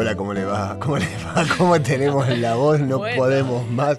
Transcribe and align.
Hola, 0.00 0.16
¿cómo 0.16 0.32
le 0.32 0.46
va? 0.46 0.78
¿Cómo 0.80 0.96
le 0.96 1.04
va? 1.04 1.44
¿Cómo 1.58 1.78
tenemos 1.78 2.26
la 2.38 2.54
voz? 2.54 2.80
No 2.80 3.02
podemos 3.18 3.70
más 3.70 3.98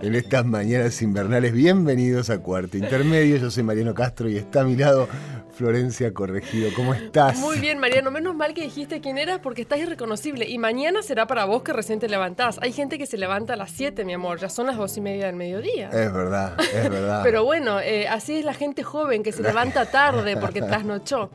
en 0.00 0.14
estas 0.14 0.46
mañanas 0.46 1.02
invernales. 1.02 1.52
Bienvenidos 1.52 2.30
a 2.30 2.38
Cuarto 2.38 2.78
Intermedio. 2.78 3.36
Yo 3.36 3.50
soy 3.50 3.62
Mariano 3.62 3.92
Castro 3.92 4.26
y 4.30 4.38
está 4.38 4.62
a 4.62 4.64
mi 4.64 4.74
lado 4.74 5.06
Florencia 5.54 6.12
Corregido. 6.12 6.70
¿Cómo 6.74 6.94
estás? 6.94 7.38
Muy 7.38 7.58
bien, 7.58 7.78
Mariano. 7.78 8.10
Menos 8.10 8.34
mal 8.34 8.54
que 8.54 8.62
dijiste 8.62 9.00
quién 9.00 9.18
eras 9.18 9.38
porque 9.38 9.62
estás 9.62 9.78
irreconocible. 9.78 10.48
Y 10.48 10.58
mañana 10.58 11.02
será 11.02 11.26
para 11.26 11.44
vos 11.44 11.62
que 11.62 11.72
recién 11.72 12.00
te 12.00 12.08
levantás. 12.08 12.58
Hay 12.60 12.72
gente 12.72 12.98
que 12.98 13.06
se 13.06 13.16
levanta 13.16 13.54
a 13.54 13.56
las 13.56 13.70
7, 13.70 14.04
mi 14.04 14.14
amor. 14.14 14.38
Ya 14.38 14.48
son 14.48 14.66
las 14.66 14.76
dos 14.76 14.96
y 14.96 15.00
media 15.00 15.26
del 15.26 15.36
mediodía. 15.36 15.88
Es 15.90 16.12
verdad, 16.12 16.56
es 16.60 16.90
verdad. 16.90 17.22
Pero 17.22 17.44
bueno, 17.44 17.80
eh, 17.80 18.08
así 18.08 18.38
es 18.38 18.44
la 18.44 18.54
gente 18.54 18.82
joven 18.82 19.22
que 19.22 19.32
se 19.32 19.42
levanta 19.42 19.86
tarde 19.86 20.36
porque 20.36 20.60
trasnochó. 20.60 21.30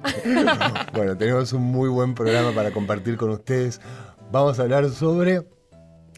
bueno, 0.93 1.17
tenemos 1.17 1.53
un 1.53 1.63
muy 1.63 1.89
buen 1.89 2.13
programa 2.13 2.51
para 2.51 2.71
compartir 2.71 3.17
con 3.17 3.29
ustedes. 3.29 3.79
Vamos 4.31 4.59
a 4.59 4.63
hablar 4.63 4.89
sobre 4.89 5.43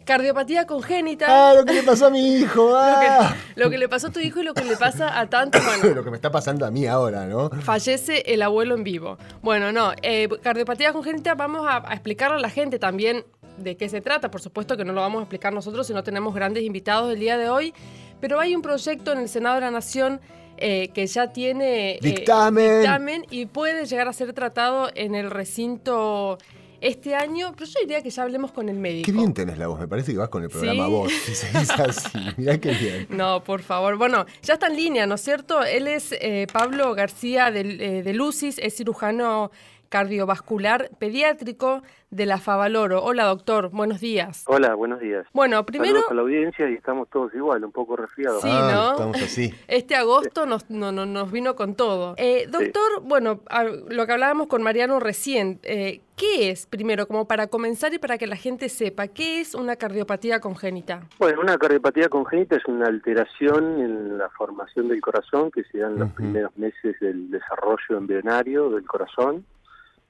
Cardiopatía 0.06 0.66
congénita. 0.66 1.26
Ah, 1.30 1.54
lo 1.54 1.66
que 1.66 1.74
le 1.74 1.84
pasó 1.84 2.08
a 2.08 2.10
mi 2.10 2.38
hijo. 2.38 2.72
Ah. 2.84 3.36
Lo, 3.56 3.70
que, 3.70 3.78
le 3.78 3.88
pasó 3.88 4.08
a 4.08 4.12
tu 4.12 4.20
hijo 4.20 4.40
y 4.42 4.44
lo 4.44 4.54
que 4.54 4.64
le 4.64 4.76
pasa 4.76 5.20
a 5.20 5.30
tantos. 5.30 5.62
Bueno, 5.82 5.96
lo 5.96 6.04
que 6.04 6.10
me 6.10 6.16
está 6.16 6.32
pasando 6.32 6.66
a 6.66 6.72
mí 6.72 6.86
ahora, 6.86 7.26
¿no? 7.26 7.50
Fallece 7.50 8.24
el 8.34 8.42
abuelo 8.42 8.76
en 8.76 8.84
vivo. 8.84 9.18
Bueno, 9.42 9.72
no. 9.72 9.94
Eh, 10.02 10.28
cardiopatía 10.42 10.94
congénita, 10.94 11.36
vamos 11.36 11.66
a, 11.68 11.94
explicarle 11.94 12.38
a 12.38 12.40
la 12.40 12.50
gente 12.50 12.80
también 12.80 13.26
de 13.58 13.78
qué 13.78 13.90
se 13.90 14.02
trata. 14.02 14.32
Por 14.32 14.42
supuesto 14.42 14.78
que 14.78 14.86
no 14.86 14.94
lo 14.94 15.02
vamos 15.02 15.20
a 15.20 15.24
explicar 15.24 15.54
nosotros 15.54 15.88
si 15.88 15.94
no 15.94 16.04
tenemos 16.04 16.34
grandes 16.34 16.64
invitados 16.64 17.14
el 17.14 17.20
día 17.20 17.38
de 17.38 17.50
hoy. 17.50 17.74
Pero 18.20 18.40
hay 18.40 18.56
un 18.56 18.62
proyecto 18.62 19.12
en 19.12 19.20
el 19.20 19.30
Senado 19.30 19.56
de 19.56 19.62
la 19.62 19.72
Nación 19.72 20.20
eh, 20.58 20.90
que 20.94 21.08
ya 21.08 21.34
tiene 21.34 21.94
eh, 21.94 22.00
dictamen. 22.02 22.82
dictamen 22.82 23.26
y 23.32 23.48
puede 23.48 23.86
llegar 23.86 24.08
a 24.08 24.14
ser 24.14 24.34
tratado 24.34 24.90
en 24.94 25.16
el 25.16 25.32
recinto 25.32 26.38
este 26.82 27.16
año, 27.16 27.54
pero 27.54 27.66
yo 27.68 27.80
diría 27.82 28.02
que 28.02 28.10
ya 28.10 28.24
hablemos 28.24 28.52
con 28.52 28.68
el 28.68 28.78
médico. 28.78 29.06
Qué 29.06 29.12
bien 29.12 29.34
tenés 29.34 29.58
la 29.58 29.68
voz, 29.68 29.80
me 29.80 29.88
parece 29.88 30.12
que 30.12 30.18
vas 30.18 30.30
con 30.30 30.44
el 30.44 30.50
programa 30.50 30.88
vos, 30.88 31.12
si 31.12 31.36
se 31.36 31.58
dice 31.58 31.74
así. 31.88 32.20
Mirá 32.38 32.60
qué 32.60 32.72
bien. 32.72 33.08
No, 33.10 33.44
por 33.44 33.62
favor. 33.62 33.98
Bueno, 33.98 34.26
ya 34.42 34.56
está 34.56 34.68
en 34.68 34.76
línea, 34.76 35.06
¿no 35.06 35.16
es 35.16 35.22
cierto? 35.22 35.64
Él 35.64 35.88
es 35.88 36.12
eh, 36.14 36.48
Pablo 36.52 36.94
García 36.96 37.52
de, 37.52 37.62
eh, 37.62 38.04
de 38.04 38.14
Lucis, 38.14 38.58
es 38.58 38.76
cirujano 38.76 39.52
cardiovascular 39.92 40.90
pediátrico 41.00 41.84
de 42.12 42.26
la 42.26 42.40
Favaloro. 42.40 43.04
Hola, 43.04 43.26
doctor, 43.26 43.70
buenos 43.72 44.00
días. 44.00 44.46
Hola, 44.48 44.74
buenos 44.74 45.02
días. 45.02 45.28
Bueno, 45.34 45.66
primero... 45.66 45.96
Saludos 45.96 46.12
a 46.12 46.14
la 46.14 46.22
audiencia 46.22 46.70
y 46.70 46.74
estamos 46.76 47.10
todos 47.10 47.34
igual, 47.36 47.64
un 47.66 47.74
poco 47.74 47.98
resfriados. 47.98 48.42
Sí, 48.42 48.50
ah, 48.50 48.72
¿no? 48.74 48.92
Estamos 48.92 49.22
así. 49.22 49.54
Este 49.68 49.96
agosto 49.96 50.46
nos, 50.46 50.70
no, 50.70 50.92
nos 50.94 51.32
vino 51.32 51.56
con 51.56 51.76
todo. 51.76 52.16
Eh, 52.18 52.48
doctor, 52.50 53.02
bueno, 53.04 53.42
lo 53.90 54.06
que 54.06 54.12
hablábamos 54.12 54.48
con 54.48 54.64
Mariano 54.64 55.02
recién, 55.02 55.60
eh, 55.64 56.00
¿qué 56.16 56.52
es, 56.52 56.68
primero, 56.68 57.06
como 57.06 57.28
para 57.28 57.48
comenzar 57.48 57.94
y 57.94 58.00
para 58.00 58.18
que 58.18 58.28
la 58.28 58.38
gente 58.38 58.70
sepa, 58.70 59.10
qué 59.10 59.42
es 59.42 59.56
una 59.56 59.76
cardiopatía 59.76 60.40
congénita? 60.40 61.02
Bueno, 61.20 61.42
una 61.42 61.58
cardiopatía 61.58 62.08
congénita 62.08 62.56
es 62.56 62.66
una 62.66 62.88
alteración 62.88 63.82
en 63.82 64.18
la 64.18 64.30
formación 64.30 64.88
del 64.88 65.02
corazón 65.02 65.52
que 65.52 65.66
se 65.66 65.80
da 65.80 65.88
en 65.88 66.00
los 66.00 66.12
primeros 66.12 66.56
meses 66.58 66.98
del 67.02 67.30
desarrollo 67.30 67.98
embrionario 67.98 68.70
del 68.70 68.86
corazón 68.86 69.46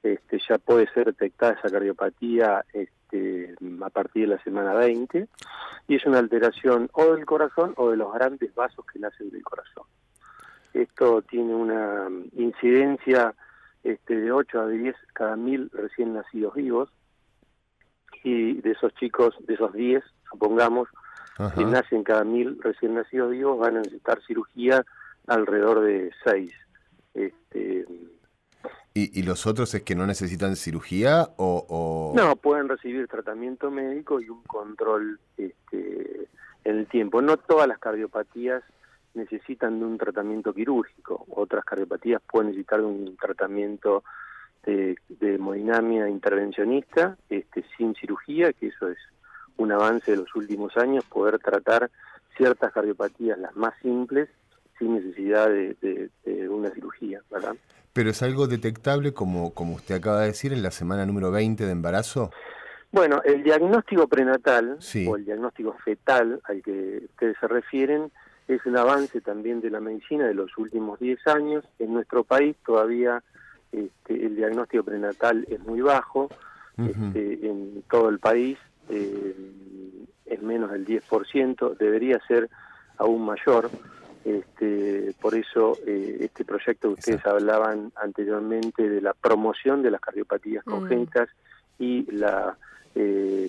este, 0.04 0.40
ya 0.48 0.58
puede 0.58 0.88
ser 0.94 1.06
detectada 1.06 1.54
esa 1.54 1.70
cardiopatía 1.70 2.66
este, 2.74 3.56
a 3.82 3.90
partir 3.90 4.28
de 4.28 4.36
la 4.36 4.44
semana 4.44 4.74
20 4.74 5.28
y 5.88 5.96
es 5.96 6.06
una 6.06 6.20
alteración 6.20 6.90
o 6.94 7.14
del 7.14 7.26
corazón 7.26 7.74
o 7.78 7.92
de 7.92 7.98
los 7.98 8.14
grandes 8.14 8.54
vasos 8.56 8.86
que 8.92 9.00
nacen 9.00 9.30
del 9.30 9.44
corazón. 9.44 9.86
Esto 10.74 11.22
tiene 11.24 11.54
una 11.54 12.08
incidencia 12.34 13.36
este, 13.84 14.16
de 14.16 14.32
8 14.32 14.62
a 14.62 14.68
10 14.68 14.96
cada 15.14 15.36
mil 15.36 15.70
recién 15.74 16.14
nacidos 16.14 16.56
vivos 16.56 16.90
y 18.24 18.62
de 18.62 18.72
esos 18.72 18.94
chicos, 18.96 19.36
de 19.42 19.56
esos 19.56 19.74
10, 19.74 20.04
supongamos, 20.30 20.88
que 21.56 21.66
nacen 21.66 22.04
cada 22.04 22.24
mil 22.24 22.60
recién 22.62 22.94
nacidos 22.94 23.32
vivos, 23.32 23.58
van 23.58 23.78
a 23.78 23.80
necesitar 23.80 24.22
cirugía 24.28 24.86
alrededor 25.26 25.82
de 25.82 26.12
6. 26.24 26.54
Este, 27.16 27.86
¿Y, 28.94 29.24
los 29.24 29.48
otros 29.48 29.74
es 29.74 29.84
que 29.84 29.96
no 29.96 30.06
necesitan 30.06 30.58
cirugía 30.58 31.30
o, 31.38 32.12
No, 32.14 32.36
pueden 32.36 32.68
recibir 32.68 33.08
tratamiento 33.08 33.72
médico 33.72 34.20
y 34.20 34.28
un 34.28 34.44
control 34.44 35.18
este, 35.38 36.28
en 36.66 36.78
el 36.78 36.88
tiempo. 36.88 37.22
No 37.22 37.38
todas 37.38 37.70
las 37.70 37.80
cardiopatías 37.80 38.64
necesitan 39.14 39.80
de 39.80 39.86
un 39.86 39.98
tratamiento 39.98 40.54
quirúrgico. 40.54 41.26
Otras 41.30 41.64
cardiopatías 41.64 42.22
pueden 42.30 42.50
necesitar 42.50 42.82
de 42.82 42.86
un 42.86 43.16
tratamiento 43.16 44.04
de, 44.66 44.98
hemodinamia 45.22 46.10
intervencionista 46.10 47.18
este, 47.30 47.64
sin 47.78 47.96
cirugía, 47.96 48.52
que 48.52 48.68
eso 48.68 48.90
es 48.90 48.98
un 49.56 49.72
avance 49.72 50.12
de 50.12 50.18
los 50.18 50.36
últimos 50.36 50.76
años, 50.76 51.06
poder 51.06 51.40
tratar 51.40 51.90
ciertas 52.36 52.74
cardiopatías, 52.74 53.40
las 53.40 53.56
más 53.56 53.74
simples, 53.82 54.28
sin 54.78 54.96
necesidad 54.96 55.48
de, 55.48 56.10
de 56.26 56.50
una 56.50 56.72
cirugía, 56.72 57.22
¿verdad? 57.32 57.56
¿Pero 57.94 58.10
es 58.10 58.24
algo 58.24 58.48
detectable, 58.48 59.14
como, 59.14 59.54
como 59.54 59.76
usted 59.76 59.96
acaba 59.96 60.22
de 60.22 60.28
decir, 60.28 60.54
en 60.54 60.64
la 60.64 60.72
semana 60.72 61.06
número 61.06 61.32
20 61.32 61.66
de 61.66 61.72
embarazo? 61.72 62.32
Bueno, 62.92 63.22
el 63.24 63.44
diagnóstico 63.44 64.08
prenatal 64.08 64.78
o 65.08 65.16
el 65.16 65.26
diagnóstico 65.26 65.76
fetal 65.84 66.42
al 66.44 66.62
que 66.62 67.04
ustedes 67.06 67.38
se 67.40 67.48
refieren 67.48 68.12
es 68.48 68.66
un 68.66 68.78
avance 68.78 69.22
también 69.22 69.62
de 69.62 69.70
la 69.70 69.80
medicina 69.80 70.28
de 70.28 70.34
los 70.34 70.58
últimos 70.58 71.00
10 71.00 71.26
años. 71.28 71.66
En 71.80 71.94
nuestro 71.94 72.24
país 72.24 72.56
todavía 72.66 73.24
este, 73.72 74.26
el 74.26 74.36
diagnóstico 74.36 74.84
prenatal 74.84 75.46
es 75.50 75.60
muy 75.62 75.82
bajo. 75.82 76.30
este, 76.78 77.48
en 77.48 77.84
todo 77.90 78.10
el 78.10 78.20
país 78.20 78.58
eh, 78.90 79.36
es 80.26 80.42
menos 80.42 80.72
del 80.72 80.86
10%, 80.86 81.78
debería 81.78 82.20
ser 82.28 82.50
aún 82.98 83.26
mayor. 83.26 83.70
Este, 84.24 85.16
por 85.20 85.34
eso 85.34 85.78
eh, 85.86 86.18
este 86.22 86.46
proyecto 86.46 86.90
que 86.90 87.00
ustedes 87.00 87.26
hablaban 87.26 87.92
anteriormente 87.96 88.88
de 88.88 89.02
la 89.02 89.14
promoción 89.14 89.82
de 89.82 89.90
las 89.90 90.00
cardiopatías 90.00 90.66
mm. 90.66 90.70
congénitas 90.70 91.30
y 91.80 92.12
la 92.12 92.56
eh, 92.94 93.48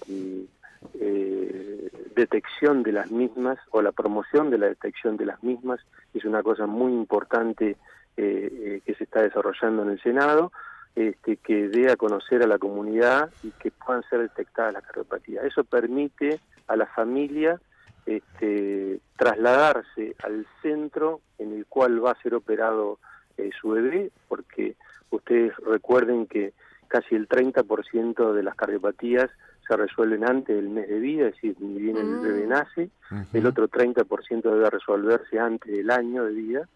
eh, 0.94 1.91
detección 2.16 2.83
de 2.83 2.93
las 2.93 3.10
mismas 3.10 3.59
o 3.71 3.83
la 3.83 3.93
promoción 3.93 4.49
de 4.50 4.59
la 4.59 4.66
detección 4.66 5.19
de 5.19 5.27
las 5.27 5.43
mismas 5.43 5.81
es 6.15 6.25
una 6.25 6.43
cosa 6.43 6.66
muy 6.66 6.93
importante 6.93 7.77
que 8.15 8.94
se 8.99 9.04
está 9.04 9.22
desarrollando 9.22 9.83
en 9.83 9.91
el 9.91 10.03
Senado. 10.03 10.53
Este, 10.94 11.39
que 11.39 11.69
dé 11.69 11.91
a 11.91 11.97
conocer 11.97 12.43
a 12.43 12.47
la 12.47 12.59
comunidad 12.59 13.31
y 13.43 13.50
que 13.53 13.71
puedan 13.71 14.03
ser 14.10 14.21
detectadas 14.21 14.75
las 14.75 14.83
cardiopatías. 14.83 15.43
Eso 15.47 15.65
permite 15.65 16.39
a 16.66 16.77
la 16.77 16.84
familia 16.84 17.59
este, 18.06 19.00
trasladarse 19.16 20.16
al 20.22 20.46
centro 20.60 21.20
en 21.38 21.52
el 21.52 21.66
cual 21.66 22.04
va 22.04 22.12
a 22.12 22.22
ser 22.22 22.34
operado 22.34 22.98
eh, 23.36 23.50
su 23.60 23.70
bebé, 23.70 24.10
porque 24.28 24.76
ustedes 25.10 25.56
recuerden 25.58 26.26
que 26.26 26.52
casi 26.88 27.14
el 27.14 27.28
30% 27.28 28.32
de 28.32 28.42
las 28.42 28.54
cardiopatías 28.54 29.30
se 29.66 29.76
resuelven 29.76 30.24
antes 30.24 30.54
del 30.54 30.68
mes 30.68 30.88
de 30.88 30.98
vida, 30.98 31.28
es 31.28 31.34
decir, 31.34 31.56
ni 31.60 31.80
bien 31.80 31.96
el 31.96 32.06
mm. 32.06 32.22
bebé 32.22 32.46
nace, 32.46 32.91
el 33.32 33.46
otro 33.46 33.68
30% 33.68 34.42
debe 34.42 34.70
resolverse 34.70 35.38
antes 35.38 35.72
del 35.72 35.91
año 35.91 36.24
de 36.24 36.32
vida, 36.32 36.68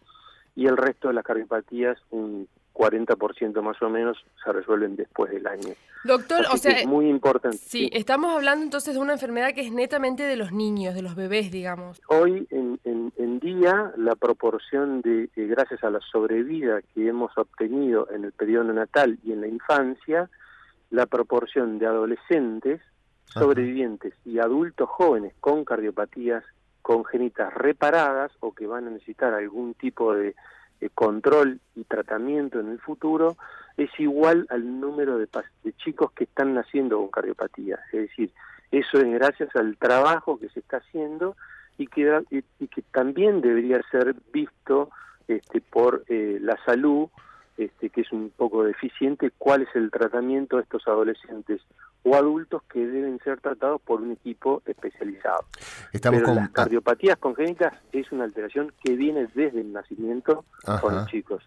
y 0.54 0.66
el 0.66 0.76
resto 0.76 1.08
de 1.08 1.14
las 1.14 1.24
cardiopatías, 1.24 1.98
un 2.10 2.48
40% 2.76 3.62
más 3.62 3.80
o 3.80 3.88
menos 3.88 4.18
se 4.44 4.52
resuelven 4.52 4.96
después 4.96 5.32
del 5.32 5.46
año. 5.46 5.74
Doctor, 6.04 6.44
o 6.52 6.56
sea, 6.58 6.72
es 6.72 6.86
muy 6.86 7.08
importante. 7.08 7.56
Sí, 7.56 7.88
estamos 7.92 8.36
hablando 8.36 8.64
entonces 8.64 8.94
de 8.94 9.00
una 9.00 9.14
enfermedad 9.14 9.54
que 9.54 9.62
es 9.62 9.72
netamente 9.72 10.24
de 10.24 10.36
los 10.36 10.52
niños, 10.52 10.94
de 10.94 11.02
los 11.02 11.14
bebés, 11.14 11.50
digamos. 11.50 12.00
Hoy 12.08 12.46
en, 12.50 12.78
en, 12.84 13.40
día 13.40 13.92
la 13.96 14.14
proporción 14.14 15.02
de, 15.02 15.28
gracias 15.36 15.84
a 15.84 15.90
la 15.90 16.00
sobrevida 16.00 16.80
que 16.94 17.08
hemos 17.08 17.36
obtenido 17.36 18.08
en 18.10 18.24
el 18.24 18.32
periodo 18.32 18.72
natal 18.72 19.18
y 19.24 19.32
en 19.32 19.40
la 19.40 19.46
infancia, 19.46 20.28
la 20.90 21.06
proporción 21.06 21.78
de 21.78 21.86
adolescentes 21.86 22.80
sobrevivientes 23.26 24.14
y 24.24 24.38
adultos 24.38 24.88
jóvenes 24.88 25.34
con 25.40 25.64
cardiopatías 25.64 26.44
congénitas 26.82 27.52
reparadas 27.52 28.32
o 28.40 28.54
que 28.54 28.66
van 28.66 28.86
a 28.86 28.90
necesitar 28.90 29.34
algún 29.34 29.74
tipo 29.74 30.14
de 30.14 30.34
de 30.80 30.90
control 30.90 31.60
y 31.74 31.84
tratamiento 31.84 32.60
en 32.60 32.68
el 32.68 32.78
futuro 32.78 33.36
es 33.76 33.90
igual 33.98 34.46
al 34.50 34.80
número 34.80 35.18
de, 35.18 35.28
chicos 35.78 36.12
que 36.12 36.24
están 36.24 36.54
naciendo 36.54 36.98
con 36.98 37.08
cardiopatía. 37.08 37.78
Es 37.92 38.08
decir, 38.08 38.30
eso 38.70 38.98
es 38.98 39.04
gracias 39.12 39.54
al 39.54 39.76
trabajo 39.76 40.38
que 40.38 40.48
se 40.48 40.60
está 40.60 40.78
haciendo 40.78 41.36
y 41.78 41.86
que, 41.86 42.22
y, 42.30 42.66
que 42.68 42.82
también 42.90 43.40
debería 43.40 43.80
ser 43.90 44.14
visto 44.32 44.90
este, 45.28 45.60
por 45.60 46.04
eh, 46.08 46.38
la 46.40 46.56
salud, 46.64 47.08
este, 47.58 47.90
que 47.90 48.02
es 48.02 48.12
un 48.12 48.30
poco 48.30 48.64
deficiente, 48.64 49.30
cuál 49.36 49.62
es 49.62 49.68
el 49.74 49.90
tratamiento 49.90 50.56
de 50.56 50.62
estos 50.62 50.86
adolescentes 50.88 51.60
o 52.08 52.14
adultos 52.14 52.62
que 52.72 52.86
deben 52.86 53.18
ser 53.24 53.40
tratados 53.40 53.80
por 53.82 54.00
un 54.00 54.12
equipo 54.12 54.62
especializado. 54.64 55.44
Estamos 55.92 56.20
Pero 56.20 56.26
con... 56.28 56.36
las 56.36 56.50
cardiopatías 56.50 57.16
congénitas 57.18 57.74
es 57.90 58.12
una 58.12 58.22
alteración 58.22 58.72
que 58.84 58.94
viene 58.94 59.26
desde 59.34 59.60
el 59.60 59.72
nacimiento 59.72 60.44
con 60.80 60.94
los 60.94 61.08
chicos. 61.08 61.42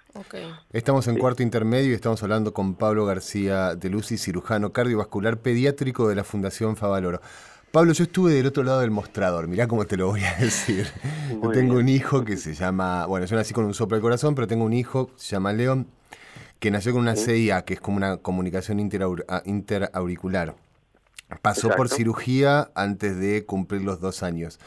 Estamos 0.73 1.07
en 1.07 1.17
cuarto 1.17 1.43
intermedio 1.43 1.91
y 1.91 1.93
estamos 1.93 2.21
hablando 2.23 2.53
con 2.53 2.75
Pablo 2.75 3.05
García 3.05 3.75
de 3.75 3.89
Lucy, 3.89 4.17
cirujano 4.17 4.73
cardiovascular 4.73 5.37
pediátrico 5.37 6.09
de 6.09 6.15
la 6.15 6.25
Fundación 6.25 6.75
Favaloro. 6.75 7.21
Pablo, 7.71 7.93
yo 7.93 8.03
estuve 8.03 8.33
del 8.33 8.47
otro 8.47 8.63
lado 8.63 8.81
del 8.81 8.91
mostrador, 8.91 9.47
mirá 9.47 9.67
cómo 9.67 9.85
te 9.85 9.95
lo 9.95 10.07
voy 10.07 10.23
a 10.25 10.35
decir. 10.39 10.87
yo 11.41 11.51
tengo 11.51 11.75
un 11.75 11.87
hijo 11.87 12.25
que 12.25 12.35
se 12.35 12.53
llama, 12.53 13.05
bueno, 13.05 13.25
yo 13.27 13.37
nací 13.37 13.53
con 13.53 13.63
un 13.63 13.73
soplo 13.73 13.95
de 13.95 14.01
corazón, 14.01 14.35
pero 14.35 14.45
tengo 14.45 14.65
un 14.65 14.73
hijo, 14.73 15.09
se 15.15 15.37
llama 15.37 15.53
León, 15.53 15.87
que 16.59 16.71
nació 16.71 16.91
con 16.91 17.01
una 17.01 17.15
CIA, 17.15 17.63
que 17.63 17.75
es 17.75 17.81
como 17.81 17.97
una 17.97 18.17
comunicación 18.17 18.79
ah, 19.27 19.41
interauricular. 19.45 20.55
Pasó 21.41 21.69
por 21.69 21.89
cirugía 21.89 22.71
antes 22.75 23.17
de 23.17 23.45
cumplir 23.45 23.81
los 23.81 24.01
dos 24.01 24.23
años. 24.23 24.59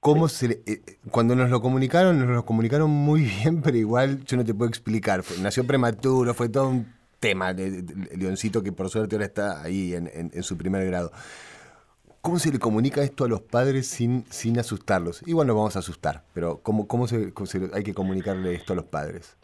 ¿Cómo 0.00 0.28
se, 0.28 0.62
eh, 0.66 0.98
cuando 1.10 1.34
nos 1.34 1.50
lo 1.50 1.60
comunicaron, 1.60 2.20
nos 2.20 2.28
lo 2.28 2.44
comunicaron 2.44 2.90
muy 2.90 3.22
bien, 3.42 3.62
pero 3.62 3.76
igual 3.76 4.24
yo 4.24 4.36
no 4.36 4.44
te 4.44 4.54
puedo 4.54 4.68
explicar. 4.68 5.24
nació 5.40 5.66
prematuro, 5.66 6.32
fue 6.34 6.48
todo 6.48 6.68
un 6.68 6.92
tema, 7.18 7.52
de, 7.52 7.84
Leoncito, 8.16 8.62
que 8.62 8.70
por 8.70 8.88
suerte 8.90 9.16
ahora 9.16 9.26
está 9.26 9.62
ahí 9.62 9.94
en, 9.94 10.42
su 10.42 10.56
primer 10.56 10.86
grado. 10.86 11.10
¿Cómo 12.20 12.38
se 12.38 12.52
le 12.52 12.58
comunica 12.58 13.02
esto 13.02 13.24
a 13.24 13.28
los 13.28 13.40
padres 13.40 13.88
sin, 13.88 14.24
sin 14.30 14.58
asustarlos? 14.58 15.22
Igual 15.26 15.46
nos 15.46 15.56
vamos 15.56 15.76
a 15.76 15.78
asustar, 15.80 16.24
pero 16.32 16.60
¿cómo, 16.62 16.86
cómo, 16.86 17.08
se, 17.08 17.32
hay 17.72 17.82
que 17.82 17.94
comunicarle 17.94 18.54
esto 18.54 18.74
a 18.74 18.76
los 18.76 18.84
padres? 18.84 19.36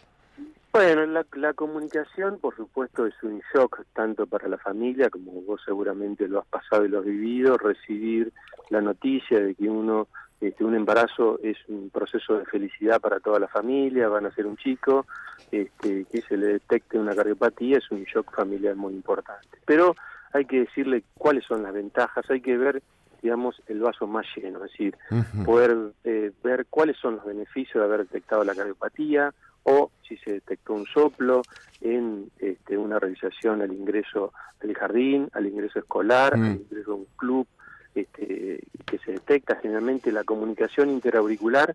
Bueno, 0.75 1.07
la, 1.07 1.53
comunicación, 1.53 2.41
por 2.41 2.57
supuesto, 2.57 3.07
es 3.07 3.15
un 3.23 3.41
shock 3.55 3.85
tanto 3.93 4.27
para 4.27 4.49
la 4.49 4.59
familia, 4.59 5.09
como 5.09 5.31
vos 5.43 5.61
seguramente 5.65 6.27
lo 6.27 6.41
has 6.41 6.47
pasado 6.47 6.85
y 6.85 6.89
lo 6.89 6.99
has 6.99 7.05
vivido, 7.05 7.57
recibir 7.57 8.33
la 8.71 8.81
noticia 8.81 9.39
de 9.39 9.55
que 9.55 9.71
uno, 9.71 10.09
este, 10.41 10.65
un 10.65 10.75
embarazo 10.75 11.39
es 11.45 11.59
un 11.69 11.91
proceso 11.91 12.39
de 12.39 12.45
felicidad 12.47 13.01
para 13.01 13.21
toda 13.21 13.39
la 13.39 13.47
familia, 13.47 14.09
van 14.09 14.27
a 14.27 14.35
ser 14.35 14.47
un 14.47 14.57
chico, 14.57 15.07
este, 15.53 16.07
que 16.07 16.23
se 16.23 16.37
le 16.37 16.47
detecte 16.55 16.99
una 16.99 17.15
cardiopatía, 17.15 17.79
es 17.79 17.89
un 17.93 18.03
shock 18.03 18.35
familiar 18.35 18.75
muy 18.75 18.95
importante. 18.95 19.57
Pero 19.65 19.95
hay 20.33 20.45
que 20.45 20.63
decirle 20.63 21.05
cuáles 21.17 21.45
son 21.45 21.63
las 21.63 21.73
ventajas, 21.73 22.29
hay 22.29 22.41
que 22.41 22.57
ver 22.57 22.83
digamos, 23.23 23.63
el 23.69 23.81
vaso 23.81 24.07
más 24.07 24.27
lleno, 24.37 24.63
es 24.63 24.73
decir, 24.73 24.99
poder 25.47 25.75
eh, 26.05 26.31
ver 26.43 26.67
cuáles 26.69 26.99
son 26.99 27.17
los 27.17 27.25
beneficios 27.25 27.81
de 27.81 27.85
haber 27.85 28.01
detectado 28.01 28.45
la 28.45 28.55
cardiopatía, 28.55 29.33
o 29.65 29.91
si 30.07 30.17
se 30.19 30.33
detectó 30.33 30.75
un 30.75 30.87
soplo 30.87 31.43
en 31.81 32.31
este, 32.39 32.79
una 32.79 32.99
realización 32.99 33.63
al 33.63 33.73
ingreso 33.73 34.33
al 34.63 34.75
jardín, 34.75 35.29
al 35.33 35.47
ingreso 35.47 35.79
escolar, 35.79 36.37
mm. 36.37 36.43
al 36.43 36.57
ingreso 36.57 36.93
a 36.93 36.95
un 36.95 37.07
club, 37.17 37.47
este, 37.95 38.61
que 38.87 38.99
se 38.99 39.13
detecta 39.13 39.57
generalmente 39.57 40.11
la 40.11 40.25
comunicación 40.25 40.91
interauricular 40.91 41.75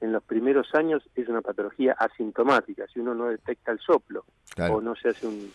en 0.00 0.12
los 0.12 0.22
primeros 0.22 0.74
años 0.74 1.02
es 1.14 1.28
una 1.28 1.42
patología 1.42 1.92
asintomática, 1.92 2.86
si 2.92 3.00
uno 3.00 3.14
no 3.14 3.26
detecta 3.26 3.72
el 3.72 3.78
soplo 3.78 4.24
o 4.70 4.80
no 4.80 4.96
se 4.96 5.10
hace 5.10 5.26
un 5.26 5.50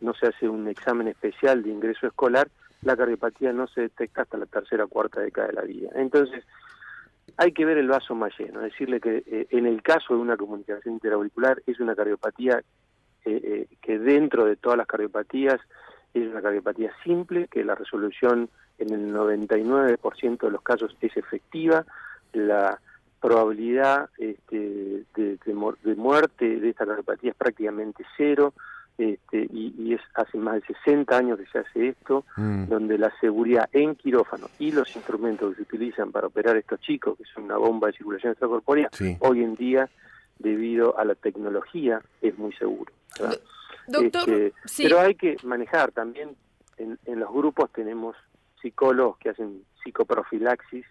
no 0.00 0.14
se 0.14 0.28
hace 0.28 0.48
un 0.48 0.68
examen 0.68 1.08
especial 1.08 1.62
de 1.64 1.70
ingreso 1.70 2.06
escolar, 2.06 2.48
la 2.82 2.96
cardiopatía 2.96 3.52
no 3.52 3.66
se 3.66 3.80
detecta 3.82 4.22
hasta 4.22 4.38
la 4.38 4.46
tercera 4.46 4.84
o 4.84 4.88
cuarta 4.88 5.20
década 5.20 5.48
de 5.48 5.54
la 5.54 5.62
vida. 5.62 5.90
Entonces, 5.96 6.44
hay 7.38 7.52
que 7.52 7.64
ver 7.64 7.78
el 7.78 7.86
vaso 7.86 8.16
más 8.16 8.32
lleno, 8.36 8.60
decirle 8.60 9.00
que 9.00 9.22
eh, 9.24 9.46
en 9.50 9.64
el 9.64 9.80
caso 9.80 10.14
de 10.14 10.20
una 10.20 10.36
comunicación 10.36 10.94
interauricular 10.94 11.62
es 11.66 11.78
una 11.78 11.94
cardiopatía 11.94 12.62
eh, 13.24 13.40
eh, 13.70 13.76
que 13.80 13.98
dentro 14.00 14.44
de 14.44 14.56
todas 14.56 14.76
las 14.76 14.88
cardiopatías 14.88 15.60
es 16.14 16.26
una 16.28 16.42
cardiopatía 16.42 16.90
simple, 17.04 17.46
que 17.46 17.62
la 17.62 17.76
resolución 17.76 18.50
en 18.78 18.92
el 18.92 19.14
99% 19.14 20.38
de 20.38 20.50
los 20.50 20.62
casos 20.62 20.96
es 21.00 21.16
efectiva, 21.16 21.86
la 22.32 22.80
probabilidad 23.20 24.10
este, 24.18 25.04
de, 25.14 25.38
de, 25.44 25.94
muerte 25.94 26.58
de 26.58 26.70
esta 26.70 26.86
cardiopatía 26.86 27.30
es 27.30 27.36
prácticamente 27.36 28.04
cero, 28.16 28.52
este, 28.98 29.46
y, 29.52 29.94
es 29.94 30.00
hace 30.14 30.38
más 30.38 30.54
de 30.56 30.66
60 30.84 31.16
años 31.16 31.38
que 31.38 31.46
se 31.46 31.58
hace 31.60 31.88
esto, 31.88 32.24
mm. 32.36 32.66
donde 32.66 32.98
la 32.98 33.12
seguridad 33.20 33.68
en 33.72 33.94
quirófano 33.94 34.48
y 34.58 34.72
los 34.72 34.94
instrumentos 34.96 35.50
que 35.50 35.56
se 35.56 35.62
utilizan 35.62 36.10
para 36.10 36.26
operar 36.26 36.56
a 36.56 36.58
estos 36.58 36.80
chicos, 36.80 37.16
que 37.16 37.24
son 37.32 37.44
una 37.44 37.56
bomba 37.56 37.86
de 37.86 37.92
circulación 37.94 38.32
extracorpórea, 38.32 38.90
hoy 39.20 39.44
en 39.44 39.54
día, 39.54 39.88
debido 40.38 40.98
a 40.98 41.04
la 41.04 41.14
tecnología, 41.14 42.02
es 42.20 42.36
muy 42.36 42.52
seguro. 42.54 42.92
Doctor, 43.86 44.28
este, 44.28 44.82
Pero 44.82 45.00
hay 45.00 45.14
que 45.14 45.36
manejar 45.44 45.92
también, 45.92 46.36
en, 46.76 46.98
en, 47.06 47.20
los 47.20 47.32
grupos 47.32 47.70
tenemos 47.72 48.16
psicólogos 48.60 49.16
que 49.18 49.30
hacen 49.30 49.62
psicoprofilaxis 49.82 50.84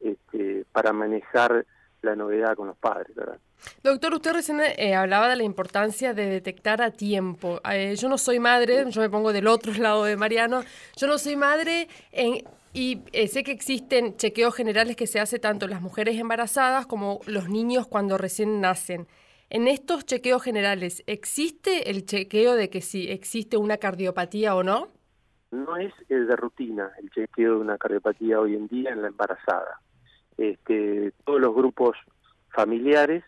este, 0.00 0.64
para 0.72 0.92
manejar 0.92 1.66
la 2.02 2.16
novedad 2.16 2.54
con 2.56 2.66
los 2.66 2.76
padres, 2.76 3.14
¿verdad? 3.14 3.38
Doctor, 3.82 4.14
usted 4.14 4.32
recién 4.32 4.60
eh, 4.60 4.94
hablaba 4.94 5.28
de 5.28 5.36
la 5.36 5.44
importancia 5.44 6.14
de 6.14 6.26
detectar 6.26 6.82
a 6.82 6.90
tiempo. 6.90 7.60
Eh, 7.70 7.94
yo 7.96 8.08
no 8.08 8.18
soy 8.18 8.40
madre, 8.40 8.84
yo 8.90 9.00
me 9.00 9.08
pongo 9.08 9.32
del 9.32 9.46
otro 9.46 9.72
lado 9.78 10.04
de 10.04 10.16
Mariano, 10.16 10.62
yo 10.96 11.06
no 11.06 11.18
soy 11.18 11.36
madre 11.36 11.88
y 12.72 13.02
eh, 13.12 13.28
sé 13.28 13.44
que 13.44 13.52
existen 13.52 14.16
chequeos 14.16 14.54
generales 14.54 14.96
que 14.96 15.06
se 15.06 15.20
hace 15.20 15.38
tanto 15.38 15.68
las 15.68 15.80
mujeres 15.80 16.18
embarazadas 16.18 16.86
como 16.86 17.20
los 17.26 17.48
niños 17.48 17.86
cuando 17.86 18.18
recién 18.18 18.60
nacen. 18.60 19.06
En 19.50 19.68
estos 19.68 20.06
chequeos 20.06 20.42
generales, 20.42 21.04
¿existe 21.06 21.90
el 21.90 22.06
chequeo 22.06 22.54
de 22.54 22.70
que 22.70 22.80
si 22.80 23.10
existe 23.10 23.58
una 23.58 23.76
cardiopatía 23.76 24.54
o 24.54 24.62
no? 24.62 24.88
No 25.50 25.76
es 25.76 25.92
el 26.08 26.26
de 26.26 26.36
rutina 26.36 26.90
el 27.02 27.10
chequeo 27.10 27.56
de 27.56 27.60
una 27.60 27.76
cardiopatía 27.76 28.40
hoy 28.40 28.54
en 28.54 28.66
día 28.68 28.90
en 28.90 29.02
la 29.02 29.08
embarazada. 29.08 29.82
Este, 30.42 31.12
todos 31.24 31.40
los 31.40 31.54
grupos 31.54 31.96
familiares 32.48 33.22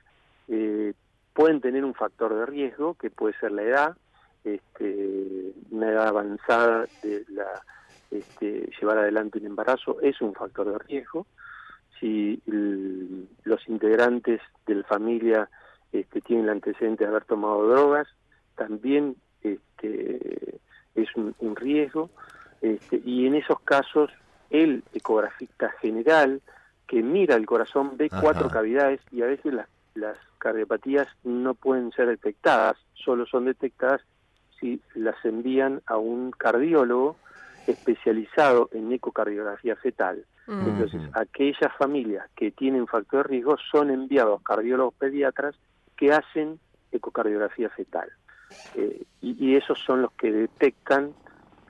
eh, 0.48 0.94
pueden 1.32 1.60
tener 1.60 1.84
un 1.84 1.94
factor 1.94 2.34
de 2.34 2.44
riesgo 2.44 2.94
que 2.94 3.08
puede 3.08 3.38
ser 3.38 3.52
la 3.52 3.62
edad, 3.62 3.96
este, 4.42 5.52
una 5.70 5.90
edad 5.92 6.08
avanzada 6.08 6.88
de 7.04 7.24
la 7.28 7.62
este, 8.10 8.68
llevar 8.80 8.98
adelante 8.98 9.38
un 9.38 9.46
embarazo 9.46 10.00
es 10.00 10.20
un 10.20 10.34
factor 10.34 10.72
de 10.72 10.78
riesgo. 10.80 11.28
Si 12.00 12.42
los 12.46 13.68
integrantes 13.68 14.40
de 14.66 14.74
la 14.74 14.84
familia 14.84 15.48
este, 15.92 16.20
tienen 16.20 16.46
el 16.46 16.50
antecedente 16.50 17.04
de 17.04 17.10
haber 17.10 17.26
tomado 17.26 17.68
drogas, 17.68 18.08
también 18.56 19.14
este, 19.40 20.58
es 20.96 21.08
un, 21.14 21.54
riesgo. 21.54 22.10
Este, 22.60 23.00
y 23.04 23.28
en 23.28 23.36
esos 23.36 23.60
casos, 23.60 24.10
el 24.50 24.82
ecografista 24.92 25.70
general 25.80 26.42
que 26.86 27.02
mira 27.02 27.34
el 27.36 27.46
corazón 27.46 27.96
ve 27.96 28.10
cuatro 28.10 28.48
cavidades 28.48 29.00
y 29.10 29.22
a 29.22 29.26
veces 29.26 29.54
las 29.54 29.68
las 29.94 30.18
cardiopatías 30.38 31.08
no 31.22 31.54
pueden 31.54 31.92
ser 31.92 32.08
detectadas, 32.08 32.76
solo 32.94 33.26
son 33.26 33.46
detectadas 33.46 34.00
si 34.60 34.80
las 34.94 35.16
envían 35.24 35.82
a 35.86 35.96
un 35.96 36.30
cardiólogo 36.32 37.16
especializado 37.66 38.68
en 38.72 38.92
ecocardiografía 38.92 39.76
fetal. 39.76 40.24
Mm. 40.46 40.68
Entonces, 40.68 41.00
aquellas 41.14 41.74
familias 41.78 42.28
que 42.36 42.50
tienen 42.50 42.86
factor 42.86 43.26
de 43.26 43.30
riesgo 43.30 43.56
son 43.70 43.90
enviados 43.90 44.42
cardiólogos 44.42 44.94
pediatras 44.94 45.54
que 45.96 46.12
hacen 46.12 46.58
ecocardiografía 46.92 47.70
fetal. 47.70 48.10
Eh, 48.74 49.04
y, 49.22 49.56
esos 49.56 49.78
son 49.80 50.02
los 50.02 50.12
que 50.12 50.30
detectan 50.30 51.14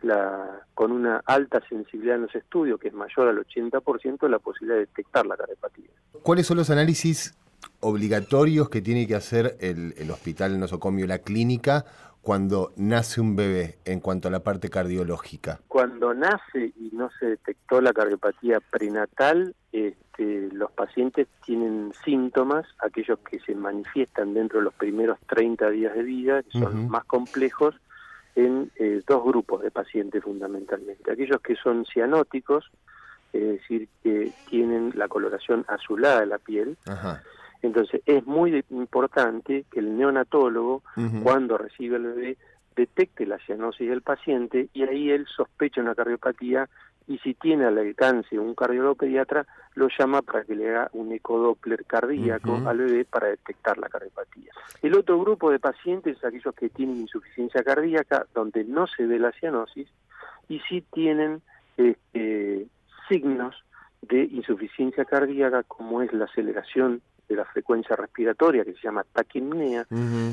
la, 0.05 0.67
con 0.75 0.93
una 0.93 1.23
alta 1.25 1.61
sensibilidad 1.69 2.17
en 2.17 2.23
los 2.23 2.35
estudios, 2.35 2.79
que 2.79 2.89
es 2.89 2.95
mayor 2.95 3.29
al 3.29 3.39
80%, 3.39 4.29
la 4.29 4.39
posibilidad 4.39 4.77
de 4.77 4.87
detectar 4.87 5.27
la 5.27 5.37
cardiopatía. 5.37 5.91
¿Cuáles 6.23 6.47
son 6.47 6.59
los 6.59 6.71
análisis 6.71 7.35
obligatorios 7.81 8.69
que 8.69 8.81
tiene 8.81 9.07
que 9.07 9.15
hacer 9.15 9.57
el, 9.61 9.95
el 9.97 10.11
hospital 10.11 10.59
nosocomio, 10.59 11.07
la 11.07 11.19
clínica, 11.19 11.85
cuando 12.25 12.73
nace 12.77 13.21
un 13.21 13.37
bebé 13.37 13.79
en 13.85 14.01
cuanto 14.01 14.29
a 14.29 14.31
la 14.31 14.41
parte 14.41 14.71
cardiológica? 14.71 15.61
Cuando 15.69 16.15
nace 16.15 16.73
y 16.77 16.91
no 16.93 17.11
se 17.21 17.27
detectó 17.27 17.83
la 17.83 17.93
cardiopatía 17.93 18.61
prenatal, 18.61 19.55
este, 19.73 20.49
los 20.53 20.73
pacientes 20.73 21.29
tienen 21.45 21.93
síntomas, 22.03 22.67
aquellos 22.79 23.19
que 23.19 23.39
se 23.41 23.55
manifiestan 23.55 24.33
dentro 24.33 24.61
de 24.61 24.65
los 24.65 24.75
primeros 24.75 25.19
30 25.27 25.69
días 25.71 25.95
de 25.95 26.03
vida, 26.03 26.43
que 26.43 26.59
son 26.59 26.89
más 26.89 27.05
complejos, 27.05 27.75
en 28.37 28.71
eh, 28.77 29.03
dos 29.07 29.25
grupos 29.25 29.63
de 29.63 29.71
pacientes 29.71 30.23
fundamentalmente. 30.23 31.11
Aquellos 31.11 31.41
que 31.41 31.55
son 31.57 31.85
cianóticos, 31.87 32.71
es 33.33 33.43
decir, 33.43 33.89
que 34.03 34.33
tienen 34.49 34.93
la 34.95 35.09
coloración 35.09 35.65
azulada 35.69 36.21
de 36.21 36.27
la 36.27 36.39
piel, 36.39 36.77
Ajá 36.87 37.23
entonces 37.65 38.03
es 38.05 38.27
muy 38.27 38.63
importante 38.69 39.65
que 39.71 39.81
el 39.81 39.97
neonatólogo, 39.97 40.83
cuando 41.23 41.57
recibe 41.57 41.97
el 41.97 42.03
bebé, 42.03 42.37
detecte 42.77 43.27
la 43.27 43.39
cianosis 43.39 43.89
del 43.89 44.03
paciente 44.03 44.69
y 44.75 44.83
ahí 44.83 45.11
él 45.11 45.27
sospecha 45.35 45.81
una 45.81 45.95
cardiopatía 45.95 46.69
y 47.07 47.19
si 47.19 47.35
tiene 47.35 47.67
al 47.67 47.79
alcance 47.79 48.39
un 48.39 48.55
cardiólogo 48.55 48.95
pediatra, 48.95 49.47
lo 49.75 49.89
llama 49.99 50.23
para 50.23 50.45
que 50.45 50.55
le 50.55 50.71
haga 50.71 50.91
un 50.93 51.13
ecodoppler 51.13 51.85
cardíaco 51.85 52.63
al 52.67 52.79
bebé 52.79 53.05
para 53.05 53.29
detectar 53.29 53.77
la 53.79 53.89
cardiopatía. 53.89 54.53
El 54.81 54.95
otro 54.95 55.19
grupo 55.21 55.51
de 55.51 55.59
pacientes 55.59 56.17
es 56.17 56.25
aquellos 56.25 56.55
que 56.55 56.71
tienen 56.71 57.01
insuficiencia 57.01 57.63
cardíaca, 57.63 58.27
donde 58.35 58.65
no 58.65 58.87
se 58.87 59.07
ve 59.07 59.19
la 59.19 59.33
cianosis 59.33 59.89
y 60.49 60.61
sí 60.61 60.85
tienen 60.93 61.43
este, 61.77 62.67
signos 63.09 63.55
de 64.03 64.25
insuficiencia 64.25 65.05
cardíaca, 65.05 65.63
como 65.65 66.03
es 66.03 66.13
la 66.13 66.27
aceleración 66.27 67.03
de 67.29 67.37
la 67.37 67.45
frecuencia 67.47 67.97
respiratoria, 67.97 68.65
que 68.65 68.75
se 68.75 68.83
llama 68.83 69.05
taquimnea, 69.13 69.87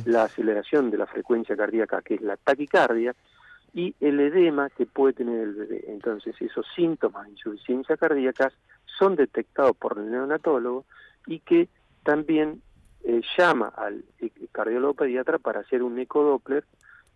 la 0.06 0.24
aceleración 0.24 0.92
de 0.92 0.98
la 0.98 1.06
frecuencia 1.06 1.56
cardíaca, 1.56 2.02
que 2.02 2.16
es 2.16 2.22
la 2.22 2.36
taquicardia, 2.38 3.16
y 3.74 3.96
el 4.02 4.20
edema 4.20 4.70
que 4.70 4.86
puede 4.86 5.14
tener 5.14 5.40
el 5.40 5.54
bebé. 5.54 5.86
Entonces, 5.88 6.36
esos 6.40 6.66
síntomas 6.76 7.26
de 7.26 7.32
insuficiencia 7.32 7.96
cardíaca 7.98 8.52
son 9.00 9.16
detectados 9.16 9.76
por 9.78 9.98
el 9.98 10.12
neonatólogo 10.12 10.86
y 11.26 11.40
que 11.40 11.70
también 12.04 12.62
eh, 13.04 13.22
llama 13.38 13.74
al 13.76 14.04
cardiólogo 14.52 14.96
pediatra 14.96 15.40
para 15.40 15.62
hacer 15.62 15.84
un 15.84 15.98
ecodoppler 16.00 16.66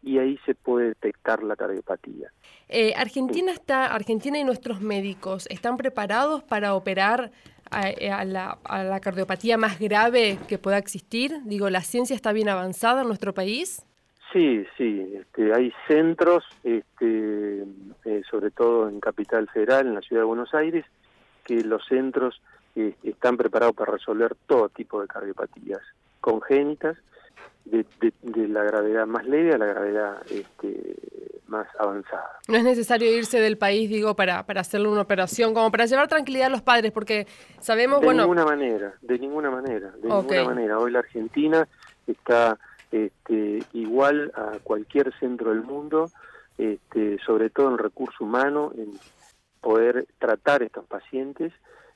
y 0.02 0.20
ahí 0.20 0.40
se 0.46 0.54
puede 0.54 0.90
detectar 0.90 1.44
la 1.44 1.56
cardiopatía. 1.56 2.32
Eh, 2.70 2.94
Argentina 2.96 3.52
está, 3.52 3.88
Argentina 3.88 4.38
y 4.38 4.44
nuestros 4.44 4.80
médicos 4.80 5.48
están 5.50 5.78
preparados 5.78 6.44
para 6.44 6.76
operar 6.76 7.32
eh, 8.00 8.12
a, 8.12 8.24
la, 8.24 8.60
a, 8.64 8.84
la, 8.84 9.00
cardiopatía 9.00 9.58
más 9.58 9.80
grave 9.80 10.38
que 10.48 10.60
pueda 10.60 10.78
existir. 10.78 11.42
Digo, 11.46 11.70
la 11.72 11.82
ciencia 11.82 12.16
está 12.16 12.32
bien 12.34 12.50
avanzada 12.50 13.02
en 13.02 13.08
nuestro 13.08 13.34
país. 13.34 13.84
Sí, 14.36 14.66
sí, 14.78 15.14
este, 15.18 15.54
hay 15.54 15.72
centros, 15.88 16.44
este, 16.62 17.64
eh, 18.04 18.22
sobre 18.30 18.52
todo 18.52 18.90
en 18.90 19.00
Capital 19.00 19.48
Federal, 19.48 19.88
en 19.88 19.96
la 19.96 20.02
ciudad 20.02 20.24
de 20.24 20.26
Buenos 20.26 20.54
Aires, 20.54 20.84
que 21.46 21.64
los 21.64 21.86
centros 21.86 22.42
eh, 22.76 22.96
están 23.04 23.38
preparados 23.38 23.74
para 23.78 23.94
resolver 23.94 24.36
todo 24.46 24.68
tipo 24.68 25.00
de 25.00 25.08
cardiopatías 25.08 25.80
congénitas, 26.20 26.98
de, 27.64 27.86
la 28.50 28.64
gravedad 28.64 29.08
más 29.08 29.26
leve 29.26 29.54
a 29.54 29.58
la 29.58 29.68
gravedad 29.68 30.18
este, 30.30 30.98
más 31.48 31.68
avanzada. 31.80 32.38
No 32.50 32.58
es 32.58 32.64
necesario 32.66 33.10
irse 33.16 33.40
del 33.40 33.58
país, 33.58 33.90
digo, 33.90 34.18
para, 34.18 34.46
para 34.46 34.60
hacerle 34.60 34.90
una 34.90 35.02
operación, 35.02 35.54
como 35.54 35.72
para 35.72 35.86
llevar 35.86 36.10
tranquilidad 36.10 36.48
a 36.48 36.50
los 36.50 36.62
padres, 36.62 36.92
porque 36.92 37.26
sabemos, 37.62 38.02
de 38.02 38.06
bueno... 38.08 38.24
De 38.24 38.28
ninguna 38.28 38.46
manera, 38.46 38.94
de 39.02 39.18
ninguna 39.18 39.50
manera, 39.50 39.92
de 39.92 40.10
ninguna 40.10 40.44
manera. 40.44 40.78
Hoy 40.78 40.92
la 40.92 41.00
Argentina 41.00 41.66
está 42.06 42.58
este, 42.92 43.64
igual 43.74 44.32
a 44.36 44.60
cualquier 44.64 45.14
centro 45.20 45.50
del 45.52 45.64
mundo, 45.64 46.10
este, 46.58 47.18
sobre 47.26 47.50
todo 47.50 47.70
en 47.70 47.78
recurso 47.78 48.24
humano, 48.24 48.72
en 48.78 48.92
poder 49.62 50.08
tratar 50.20 50.62
a 50.62 50.66
estos 50.66 50.86
pacientes 50.86 51.52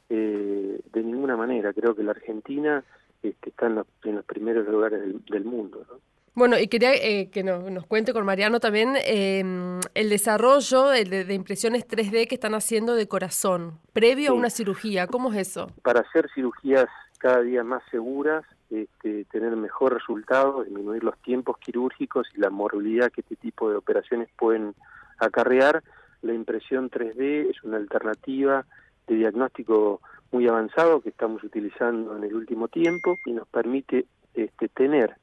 eh, 0.09 0.79
de 0.91 1.03
ninguna 1.03 1.37
manera. 1.37 1.71
Creo 1.71 1.95
que 1.95 2.03
la 2.03 2.11
Argentina 2.11 2.83
este, 3.21 3.49
está 3.49 3.67
en 3.67 3.75
los, 3.75 4.25
primeros 4.25 4.67
lugares 4.67 5.01
del, 5.29 5.43
mundo. 5.43 5.85
Bueno, 6.33 6.57
y 6.57 6.67
quería 6.67 6.93
eh, 6.93 7.29
que 7.29 7.43
nos, 7.43 7.85
cuente 7.85 8.13
con 8.13 8.25
Mariano 8.25 8.59
también 8.59 8.95
em, 9.05 9.79
el 9.93 10.09
desarrollo 10.09 10.87
de, 10.87 11.33
impresiones 11.33 11.87
3D 11.87 12.27
que 12.27 12.35
están 12.35 12.55
haciendo 12.55 12.95
de 12.95 13.07
corazón, 13.07 13.79
previo 13.93 14.31
a 14.31 14.33
una 14.33 14.49
cirugía. 14.49 15.05
¿Cómo 15.07 15.31
es 15.31 15.49
eso? 15.49 15.67
Para 15.83 15.99
hacer 16.01 16.29
cirugías 16.33 16.87
cada 17.19 17.41
día 17.41 17.63
más 17.63 17.83
seguras, 17.91 18.45
este, 18.69 19.25
tener 19.25 19.55
mejor 19.55 19.93
resultado, 19.93 20.63
disminuir 20.63 21.03
los 21.03 21.17
tiempos 21.19 21.57
quirúrgicos 21.57 22.27
y 22.35 22.39
la 22.39 22.49
morbilidad 22.49 23.11
que 23.11 23.21
este 23.21 23.35
tipo 23.35 23.69
de 23.69 23.77
operaciones 23.77 24.29
pueden 24.37 24.75
acarrear. 25.19 25.83
La 26.21 26.33
impresión 26.33 26.89
3D 26.89 27.49
es 27.49 27.63
una 27.63 27.77
alternativa 27.77 28.65
de 29.07 29.15
diagnóstico 29.15 30.01
muy 30.31 30.47
avanzado 30.47 31.01
que 31.01 31.09
estamos 31.09 31.43
utilizando 31.43 32.15
en 32.15 32.23
el 32.23 32.35
último 32.35 32.67
tiempo 32.67 33.17
y 33.25 33.31
nos 33.31 33.47
permite 33.47 34.05
este, 34.33 34.67
tener 34.67 35.15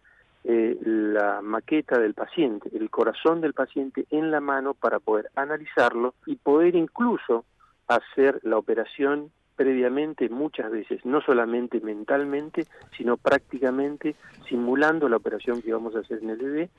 eh, 0.44 0.78
la 0.82 1.40
maqueta 1.42 1.98
del 1.98 2.14
paciente, 2.14 2.70
el 2.74 2.90
corazón 2.90 3.40
del 3.40 3.52
paciente 3.52 4.06
en 4.10 4.30
la 4.30 4.40
mano 4.40 4.74
para 4.74 4.98
poder 4.98 5.30
analizarlo 5.34 6.14
y 6.26 6.36
poder 6.36 6.74
incluso 6.74 7.44
hacer 7.88 8.40
la 8.42 8.58
operación 8.58 9.30
previamente 9.56 10.28
muchas 10.28 10.70
veces, 10.70 11.04
no 11.04 11.20
solamente 11.20 11.80
mentalmente, 11.80 12.66
sino 12.96 13.16
prácticamente 13.16 14.14
simulando 14.48 15.08
la 15.08 15.16
operación 15.16 15.62
que 15.62 15.72
vamos 15.72 15.96
a 15.96 16.00
hacer 16.00 16.18
en 16.22 16.30
el 16.30 16.36
bebé 16.36 16.70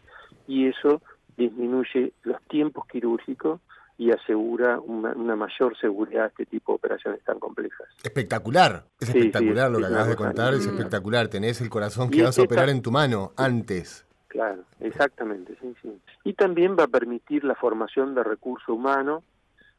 y 0.47 0.67
eso 0.67 1.01
disminuye 1.35 2.13
los 2.23 2.41
tiempos 2.43 2.85
quirúrgicos 2.87 3.59
y 3.97 4.11
asegura 4.11 4.79
una, 4.79 5.35
mayor 5.35 5.75
seguridad 5.79 6.25
a 6.25 6.27
este 6.27 6.45
tipo 6.45 6.71
de 6.71 6.75
operaciones 6.75 7.23
tan 7.23 7.39
complejas. 7.39 7.87
Espectacular, 8.03 8.85
es 8.99 9.09
espectacular 9.09 9.71
lo 9.71 9.79
que 9.79 9.85
acabas 9.85 10.09
de 10.09 10.15
contar, 10.15 10.53
es 10.53 10.65
espectacular, 10.65 11.27
tenés 11.29 11.61
el 11.61 11.69
corazón 11.69 12.11
que 12.11 12.21
vas 12.21 12.37
a 12.37 12.43
operar 12.43 12.69
en 12.69 12.81
tu 12.81 12.91
mano 12.91 13.31
antes. 13.35 14.05
Claro, 14.27 14.63
exactamente, 14.81 15.57
sí, 15.59 15.73
sí. 15.81 15.99
Y 16.23 16.33
también 16.33 16.75
va 16.77 16.83
a 16.83 16.87
permitir 16.87 17.43
la 17.43 17.55
formación 17.55 18.13
de 18.13 18.23
recurso 18.23 18.73
humano 18.73 19.23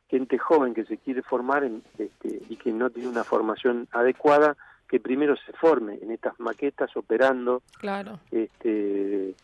gente 0.09 0.39
joven 0.39 0.75
que 0.75 0.85
se 0.85 0.99
quiere 0.99 1.23
formar 1.23 1.65
este, 1.99 2.43
y 2.49 2.57
que 2.57 2.73
no 2.73 2.91
tiene 2.91 3.09
una 3.09 3.25
formación 3.25 3.89
adecuada, 3.93 4.57
que 4.89 5.01
primero 5.01 5.37
se 5.37 5.53
forme 5.53 5.99
en 6.01 6.11
estas 6.11 6.39
maquetas 6.41 6.97
operando 6.97 7.63
claro. 7.79 8.21
este, 8.31 9.35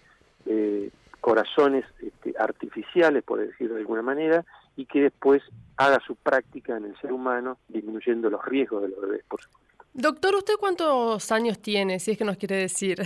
eh, 0.47 0.91
corazones 1.21 1.85
este, 2.01 2.35
artificiales, 2.39 3.23
por 3.23 3.41
decirlo 3.41 3.75
de 3.75 3.81
alguna 3.81 4.03
manera, 4.03 4.45
y 4.77 4.87
que 4.87 5.03
después 5.03 5.43
haga 5.77 6.01
su 6.01 6.17
práctica 6.17 6.77
en 6.77 6.87
el 6.87 6.97
ser 7.01 7.13
humano, 7.13 7.59
disminuyendo 7.69 8.31
los 8.31 8.45
riesgos 8.45 8.83
de 8.83 8.89
los 8.89 9.01
bebés, 9.01 9.25
por 9.29 9.43
supuesto. 9.43 9.85
Doctor, 9.93 10.35
¿usted 10.35 10.55
cuántos 10.59 11.31
años 11.31 11.61
tiene, 11.61 12.01
si 12.01 12.13
es 12.13 12.19
que 12.19 12.25
nos 12.25 12.37
quiere 12.37 12.57
decir? 12.57 13.03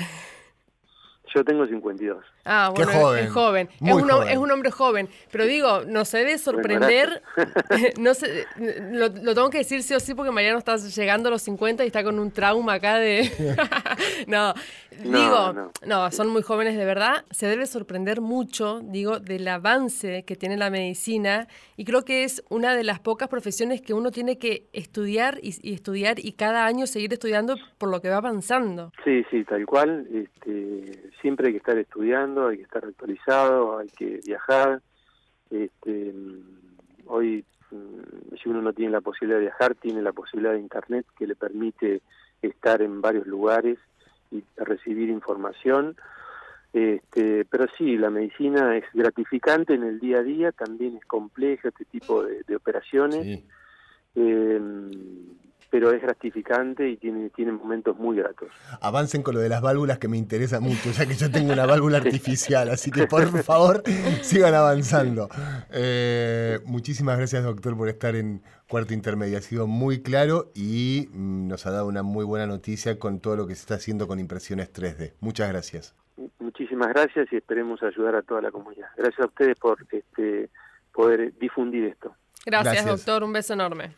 Yo 1.35 1.45
tengo 1.45 1.67
52. 1.67 2.25
Ah, 2.51 2.73
bueno, 2.75 3.15
es 3.15 3.31
joven. 3.31 3.69
Es 3.85 3.93
un, 3.93 4.11
es 4.27 4.39
un, 4.39 4.51
hombre 4.51 4.71
joven. 4.71 5.07
Pero 5.31 5.45
digo, 5.45 5.83
nos 5.87 6.11
debe 6.11 6.39
sorprender. 6.39 7.23
no 8.01 8.15
sé, 8.15 8.47
lo, 8.91 9.13
tengo 9.13 9.51
que 9.51 9.59
decir 9.59 9.83
sí 9.83 9.93
o 9.93 10.01
sí 10.01 10.15
porque 10.15 10.33
Mariano 10.33 10.57
está 10.57 10.77
llegando 10.77 11.29
a 11.29 11.33
los 11.33 11.43
50 11.43 11.85
y 11.85 11.89
está 11.89 12.03
con 12.03 12.19
un 12.19 12.31
trauma 12.31 12.75
acá 12.75 12.97
de. 12.97 13.31
no, 14.27 14.55
digo, 15.03 15.71
no. 15.87 16.11
son 16.11 16.29
muy 16.29 16.41
jóvenes 16.41 16.79
de 16.79 16.87
verdad. 16.87 17.27
Se 17.31 17.47
debe 17.47 17.67
sorprender 17.67 18.23
mucho, 18.23 18.81
digo, 18.83 19.21
del 19.21 19.47
avance 19.47 20.25
que 20.25 20.35
tiene 20.35 20.57
la 20.57 20.71
medicina. 20.71 21.49
Y 21.77 21.85
creo 21.85 22.07
que 22.07 22.25
es 22.25 22.43
una 22.49 22.75
de 22.75 22.83
las 22.83 22.99
pocas 22.99 23.29
profesiones 23.29 23.83
que 23.83 23.93
uno 23.93 24.11
tiene 24.11 24.39
que 24.39 24.69
estudiar 24.73 25.39
y, 25.43 25.55
y 25.61 25.75
estudiar 25.75 26.19
y 26.19 26.33
cada 26.33 26.65
año 26.65 26.87
seguir 26.87 27.13
estudiando 27.13 27.57
por 27.77 27.91
lo 27.91 28.01
que 28.01 28.09
va 28.09 28.17
avanzando. 28.17 28.91
Sí, 29.05 29.23
sí, 29.31 29.45
tal 29.45 29.67
cual. 29.67 30.07
Este, 30.15 31.11
siempre 31.21 31.49
hay 31.49 31.53
que 31.53 31.59
estar 31.59 31.77
estudiando 31.77 32.38
hay 32.47 32.59
que 32.59 32.63
estar 32.63 32.85
actualizado, 32.85 33.79
hay 33.79 33.89
que 33.89 34.21
viajar. 34.25 34.81
Este, 35.51 36.15
hoy, 37.07 37.45
mm, 37.73 38.37
si 38.41 38.49
uno 38.49 38.63
no 38.63 38.73
tiene 38.73 38.93
la 38.93 39.01
posibilidad 39.01 39.39
de 39.39 39.47
viajar, 39.47 39.75
tiene 39.75 40.03
la 40.03 40.13
posibilidad 40.13 40.53
de 40.53 40.61
Internet 40.61 41.07
que 41.19 41.27
le 41.27 41.35
permite 41.35 42.03
estar 42.41 42.81
en 42.83 43.01
varios 43.01 43.27
lugares 43.27 43.79
y 44.31 44.45
recibir 44.57 45.09
información. 45.09 45.97
Este, 46.73 47.45
pero 47.47 47.67
sí, 47.77 47.97
la 47.97 48.11
medicina 48.11 48.77
es 48.77 48.85
gratificante 48.93 49.75
en 49.75 49.83
el 49.83 49.99
día 49.99 50.19
a 50.19 50.23
día, 50.23 50.53
también 50.53 50.97
es 50.97 51.05
compleja 51.07 51.69
este 51.69 51.87
tipo 51.87 52.23
de, 52.23 52.55
operaciones. 52.55 53.43
Eh, 54.15 54.61
pero 55.71 55.93
es 55.93 56.01
gratificante 56.01 56.89
y 56.89 56.97
tiene, 56.97 57.31
tiene 57.31 57.53
momentos 57.53 57.97
muy 57.99 58.17
gratos. 58.17 58.49
Avancen 58.81 59.23
con 59.23 59.35
lo 59.35 59.41
de 59.41 59.49
las 59.49 59.61
válvulas 59.61 59.99
que 59.99 60.09
me 60.09 60.17
interesa 60.17 60.61
mucho, 60.61 60.91
ya 60.91 61.07
que 61.07 61.15
yo 61.15 61.31
tengo 61.31 61.53
una 61.53 61.67
válvula 61.67 61.99
artificial, 61.99 62.71
así 62.71 62.91
que 62.91 63.07
por 63.07 63.27
favor 63.43 63.83
sigan 64.23 64.55
avanzando. 64.55 65.29
Eh, 65.73 66.59
muchísimas 66.65 67.19
gracias 67.19 67.45
doctor 67.45 67.77
por 67.77 67.89
estar 67.89 68.17
en 68.17 68.43
Cuarto 68.69 68.95
Intermedio, 68.95 69.39
ha 69.39 69.43
sido 69.43 69.67
muy 69.67 70.03
claro 70.03 70.51
y 70.55 71.09
mm, 71.13 71.49
nos 71.49 71.67
ha 71.67 71.71
dado 71.71 71.87
una 71.87 72.03
muy 72.03 72.25
buena 72.25 72.47
noticia 72.47 72.99
con 72.99 73.21
todo 73.21 73.37
lo 73.37 73.47
que 73.47 73.55
se 73.55 73.63
está 73.63 73.75
haciendo 73.75 74.07
con 74.07 74.21
impresiones 74.21 74.73
3D. 74.73 75.15
Muchas 75.21 75.49
gracias. 75.49 75.95
Muchísimas 76.39 76.89
gracias 76.89 77.29
y 77.33 77.37
esperemos 77.37 77.83
ayudar 77.83 78.17
a 78.17 78.23
toda 78.23 78.43
la 78.43 78.51
comunidad. 78.51 78.89
Gracias 78.97 79.21
a 79.21 79.27
ustedes 79.27 79.57
por 79.59 79.79
este, 79.91 80.51
poder 80.93 81.33
difundir 81.39 81.85
esto. 81.85 82.15
gracias. 82.45 82.85
doctor. 82.85 83.23
Un 83.23 83.33
beso 83.33 83.55
enorme. 83.55 83.93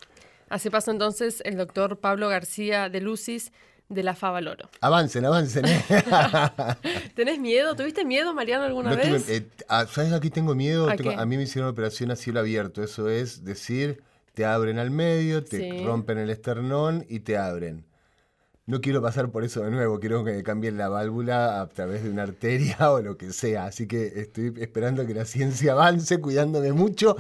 Así 0.51 0.69
pasó 0.69 0.91
entonces 0.91 1.43
el 1.47 1.57
doctor 1.57 2.01
Pablo 2.01 2.29
García 2.29 2.91
de 2.91 3.01
Lucis 3.01 3.53
de 3.89 4.03
la 4.03 4.15
Favaloro. 4.15 4.69
Avancen, 4.81 5.25
avancen. 5.25 5.65
¿eh? 5.67 5.83
¿Tenés 7.15 7.39
miedo? 7.39 7.75
¿Tuviste 7.77 8.05
miedo, 8.05 8.35
Mariano, 8.35 8.65
alguna 8.65 8.95
vez? 8.95 9.29
Eh, 9.29 9.49
ah, 9.69 9.87
¿Sabes? 9.87 10.13
Aquí 10.13 10.29
tengo 10.29 10.55
miedo. 10.55 10.89
¿A, 10.89 11.25
mí 11.25 11.37
me 11.37 11.45
hicieron 11.45 11.71
operación 11.71 12.11
a 12.11 12.17
cielo 12.17 12.41
abierto. 12.41 12.83
Eso 12.83 13.09
es 13.09 13.45
decir, 13.45 14.03
te 14.35 14.45
abren 14.45 14.79
al 14.79 14.91
medio, 14.91 15.45
te 15.45 15.83
rompen 15.85 16.19
el 16.19 16.31
esternón 16.31 17.07
y 17.09 17.21
te 17.21 17.39
abren. 17.39 17.85
No 18.71 18.81
quiero 18.81 19.03
pasar 19.03 19.31
por 19.31 19.45
eso 19.45 19.63
de 19.63 19.71
nuevo, 19.71 19.99
quiero 19.99 20.25
que 20.25 20.33
me 20.33 20.43
cambien 20.43 20.79
la 20.79 20.89
válvula 20.89 21.61
a 21.61 21.69
través 21.69 22.05
de 22.05 22.11
una 22.11 22.23
arteria 22.23 22.77
o 22.93 23.01
lo 23.01 23.17
que 23.17 23.33
sea. 23.33 23.67
Así 23.67 23.87
que 23.87 24.07
estoy 24.17 24.55
esperando 24.59 25.07
que 25.07 25.13
la 25.13 25.25
ciencia 25.25 25.73
avance, 25.73 26.21
cuidándome 26.21 26.73
mucho 26.73 27.17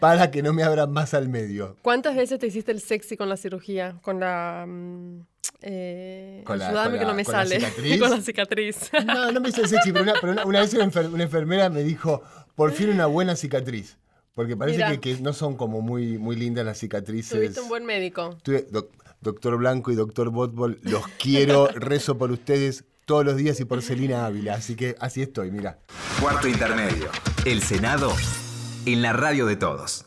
para 0.00 0.30
que 0.30 0.42
no 0.42 0.52
me 0.52 0.62
abran 0.62 0.90
más 0.90 1.14
al 1.14 1.28
medio. 1.28 1.76
¿Cuántas 1.82 2.16
veces 2.16 2.38
te 2.38 2.46
hiciste 2.46 2.72
el 2.72 2.80
sexy 2.80 3.16
con 3.16 3.28
la 3.28 3.36
cirugía? 3.36 3.98
Con 4.02 4.18
la... 4.18 4.64
Mm, 4.66 5.20
eh, 5.60 6.42
con 6.44 6.58
la, 6.58 6.90
que 6.98 7.04
no 7.04 7.14
me 7.14 7.24
sale. 7.24 7.60
cicatriz. 7.60 8.00
con 8.00 8.10
la 8.10 8.20
cicatriz. 8.20 8.76
No, 9.06 9.30
no 9.30 9.40
me 9.40 9.50
hice 9.50 9.62
el 9.62 9.68
sexy, 9.68 9.92
pero, 9.92 10.02
una, 10.46 10.60
vez 10.60 10.74
una, 10.74 10.84
enfermera 11.22 11.70
me 11.70 11.82
dijo, 11.82 12.22
por 12.54 12.72
fin 12.72 12.90
una 12.90 13.06
buena 13.06 13.36
cicatriz. 13.36 13.98
Porque 14.34 14.56
parece 14.56 15.00
que, 15.00 15.16
no 15.18 15.32
son 15.32 15.56
como 15.56 15.80
muy, 15.80 16.18
muy 16.18 16.34
lindas 16.34 16.64
las 16.64 16.78
cicatrices. 16.78 17.38
Tuviste 17.38 17.60
un 17.60 17.68
buen 17.68 17.84
médico 17.84 18.36
doctor 19.24 19.56
Blanco 19.56 19.90
y 19.90 19.96
doctor 19.96 20.30
Botbol, 20.30 20.78
los 20.82 21.08
quiero, 21.18 21.66
rezo 21.74 22.16
por 22.16 22.30
ustedes 22.30 22.84
todos 23.04 23.24
los 23.24 23.36
días 23.36 23.58
y 23.58 23.64
por 23.64 23.82
Celina 23.82 24.24
Ávila. 24.24 24.54
Así 24.54 24.76
que 24.76 24.94
así 25.00 25.22
estoy, 25.22 25.50
mira. 25.50 25.78
Cuarto 26.20 26.46
intermedio. 26.46 27.08
El 27.44 27.60
Senado 27.60 28.12
en 28.86 29.02
la 29.02 29.12
radio 29.12 29.46
de 29.46 29.56
todos. 29.56 30.06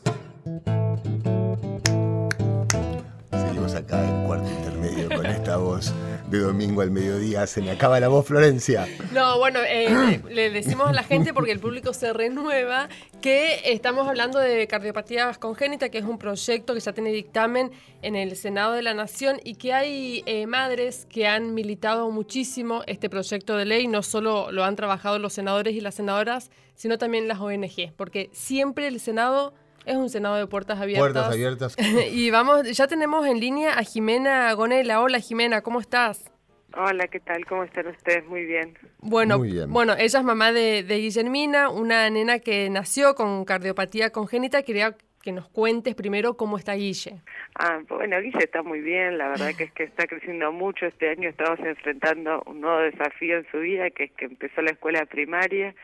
Seguimos 3.30 3.74
acá 3.74 4.08
en 4.08 4.26
cuarto 4.26 4.48
intermedio 4.48 4.67
con 5.14 5.26
esta 5.26 5.56
voz 5.56 5.92
de 6.28 6.38
domingo 6.38 6.82
al 6.82 6.90
mediodía. 6.90 7.46
Se 7.46 7.60
me 7.60 7.70
acaba 7.70 8.00
la 8.00 8.08
voz, 8.08 8.26
Florencia. 8.26 8.86
No, 9.12 9.38
bueno, 9.38 9.60
eh, 9.66 10.20
le 10.30 10.50
decimos 10.50 10.88
a 10.88 10.92
la 10.92 11.02
gente, 11.02 11.32
porque 11.32 11.52
el 11.52 11.60
público 11.60 11.92
se 11.92 12.12
renueva, 12.12 12.88
que 13.20 13.72
estamos 13.72 14.06
hablando 14.06 14.38
de 14.38 14.66
cardiopatías 14.66 15.38
congénitas, 15.38 15.90
que 15.90 15.98
es 15.98 16.04
un 16.04 16.18
proyecto 16.18 16.74
que 16.74 16.80
ya 16.80 16.92
tiene 16.92 17.10
dictamen 17.10 17.70
en 18.02 18.16
el 18.16 18.36
Senado 18.36 18.72
de 18.72 18.82
la 18.82 18.94
Nación 18.94 19.40
y 19.42 19.54
que 19.54 19.72
hay 19.72 20.22
eh, 20.26 20.46
madres 20.46 21.06
que 21.08 21.26
han 21.26 21.54
militado 21.54 22.10
muchísimo 22.10 22.82
este 22.86 23.08
proyecto 23.10 23.56
de 23.56 23.64
ley. 23.64 23.86
No 23.88 24.02
solo 24.02 24.52
lo 24.52 24.64
han 24.64 24.76
trabajado 24.76 25.18
los 25.18 25.32
senadores 25.32 25.74
y 25.74 25.80
las 25.80 25.94
senadoras, 25.94 26.50
sino 26.74 26.98
también 26.98 27.28
las 27.28 27.40
ONG, 27.40 27.92
porque 27.96 28.30
siempre 28.32 28.86
el 28.86 29.00
Senado 29.00 29.54
es 29.88 29.96
un 29.96 30.10
Senado 30.10 30.36
de 30.36 30.46
puertas 30.46 30.78
abiertas. 30.78 31.02
Puertas 31.02 31.32
abiertas. 31.32 31.76
y 32.12 32.30
vamos, 32.30 32.70
ya 32.76 32.86
tenemos 32.86 33.26
en 33.26 33.40
línea 33.40 33.78
a 33.78 33.82
Jimena 33.82 34.52
Gonela. 34.52 35.00
Hola 35.00 35.18
Jimena, 35.18 35.62
¿cómo 35.62 35.80
estás? 35.80 36.30
Hola, 36.76 37.08
¿qué 37.08 37.18
tal? 37.20 37.44
¿Cómo 37.46 37.64
están 37.64 37.86
ustedes? 37.86 38.26
Muy 38.26 38.44
bien. 38.44 38.76
Bueno, 39.00 39.38
bueno 39.68 39.94
ella 39.94 40.18
es 40.18 40.24
mamá 40.24 40.52
de, 40.52 40.84
Guillermina, 40.86 41.70
una 41.70 42.08
nena 42.10 42.38
que 42.38 42.68
nació 42.68 43.14
con 43.14 43.44
cardiopatía 43.46 44.10
congénita. 44.10 44.62
Quería 44.62 44.94
que 45.22 45.32
nos 45.32 45.48
cuentes 45.48 45.94
primero 45.94 46.36
cómo 46.36 46.58
está 46.58 46.74
Guille. 46.74 47.22
Ah, 47.54 47.80
bueno, 47.88 48.20
Guille 48.20 48.44
está 48.44 48.62
muy 48.62 48.80
bien, 48.80 49.16
la 49.16 49.28
verdad 49.30 49.52
que 49.56 49.64
es 49.64 49.72
que 49.72 49.84
está 49.84 50.06
creciendo 50.06 50.52
mucho. 50.52 50.86
Este 50.86 51.08
año 51.08 51.30
estamos 51.30 51.58
enfrentando 51.60 52.42
un 52.46 52.60
nuevo 52.60 52.80
desafío 52.80 53.38
en 53.38 53.46
su 53.50 53.58
vida, 53.58 53.88
que 53.90 54.04
es 54.04 54.12
que 54.12 54.26
empezó 54.26 54.60
la 54.60 54.70
escuela 54.70 55.06
primaria 55.06 55.74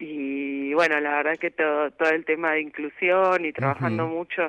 y 0.00 0.72
bueno, 0.72 0.98
la 0.98 1.16
verdad 1.16 1.36
que 1.36 1.50
todo, 1.50 1.90
todo 1.90 2.08
el 2.08 2.24
tema 2.24 2.52
de 2.52 2.62
inclusión 2.62 3.44
y 3.44 3.52
trabajando 3.52 4.06
mucho 4.06 4.48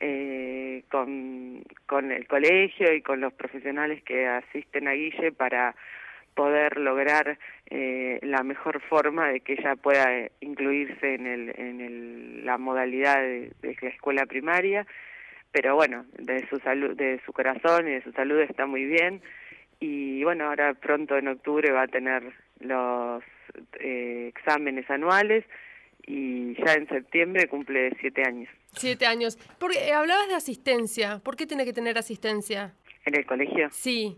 eh, 0.00 0.82
con, 0.90 1.62
con 1.86 2.10
el 2.10 2.26
colegio 2.26 2.92
y 2.92 3.00
con 3.00 3.20
los 3.20 3.32
profesionales 3.32 4.02
que 4.02 4.26
asisten 4.26 4.88
a 4.88 4.92
Guille 4.92 5.30
para 5.30 5.76
poder 6.34 6.76
lograr 6.76 7.38
eh, 7.66 8.18
la 8.22 8.42
mejor 8.42 8.80
forma 8.80 9.28
de 9.28 9.40
que 9.40 9.52
ella 9.52 9.76
pueda 9.76 10.12
eh, 10.12 10.32
incluirse 10.40 11.14
en, 11.14 11.26
el, 11.26 11.54
en 11.56 11.80
el, 11.80 12.44
la 12.44 12.58
modalidad 12.58 13.18
de, 13.18 13.52
de, 13.62 13.76
la 13.80 13.88
escuela 13.90 14.26
primaria, 14.26 14.86
pero 15.52 15.76
bueno, 15.76 16.04
de 16.18 16.48
su 16.48 16.58
salud, 16.58 16.96
de 16.96 17.20
su 17.24 17.32
corazón 17.32 17.86
y 17.86 17.92
de 17.92 18.02
su 18.02 18.10
salud 18.10 18.40
está 18.40 18.66
muy 18.66 18.86
bien. 18.86 19.22
Y 19.78 20.24
bueno, 20.24 20.46
ahora 20.46 20.74
pronto 20.74 21.16
en 21.16 21.28
octubre 21.28 21.70
va 21.70 21.82
a 21.82 21.88
tener 21.88 22.22
los 22.58 23.22
eh, 23.78 24.32
exámenes 24.34 24.88
anuales 24.90 25.44
y 26.06 26.54
ya 26.54 26.74
en 26.74 26.88
septiembre 26.88 27.48
cumple 27.48 27.96
siete 28.00 28.22
años. 28.24 28.48
Siete 28.72 29.06
años. 29.06 29.38
Porque 29.58 29.78
eh, 29.78 29.92
hablabas 29.92 30.28
de 30.28 30.34
asistencia. 30.34 31.20
¿Por 31.22 31.36
qué 31.36 31.46
tiene 31.46 31.64
que 31.64 31.72
tener 31.72 31.98
asistencia? 31.98 32.74
¿En 33.04 33.14
el 33.14 33.26
colegio? 33.26 33.68
Sí. 33.70 34.16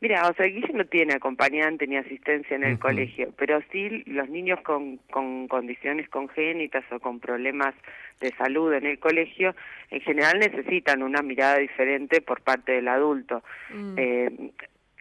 Mira, 0.00 0.28
o 0.28 0.34
sea, 0.34 0.46
Guille 0.46 0.72
no 0.74 0.84
tiene 0.84 1.14
acompañante 1.14 1.86
ni 1.88 1.96
asistencia 1.96 2.54
en 2.54 2.62
el 2.62 2.78
colegio, 2.78 3.32
pero 3.36 3.60
sí 3.72 4.04
los 4.06 4.28
niños 4.28 4.60
con, 4.60 4.98
con 5.10 5.48
condiciones 5.48 6.08
congénitas 6.08 6.84
o 6.92 7.00
con 7.00 7.18
problemas 7.18 7.74
de 8.20 8.30
salud 8.36 8.72
en 8.74 8.86
el 8.86 9.00
colegio, 9.00 9.56
en 9.90 10.00
general 10.02 10.38
necesitan 10.38 11.02
una 11.02 11.22
mirada 11.22 11.58
diferente 11.58 12.20
por 12.20 12.42
parte 12.42 12.72
del 12.72 12.86
adulto. 12.86 13.42
Mm. 13.74 13.94
Eh, 13.96 14.50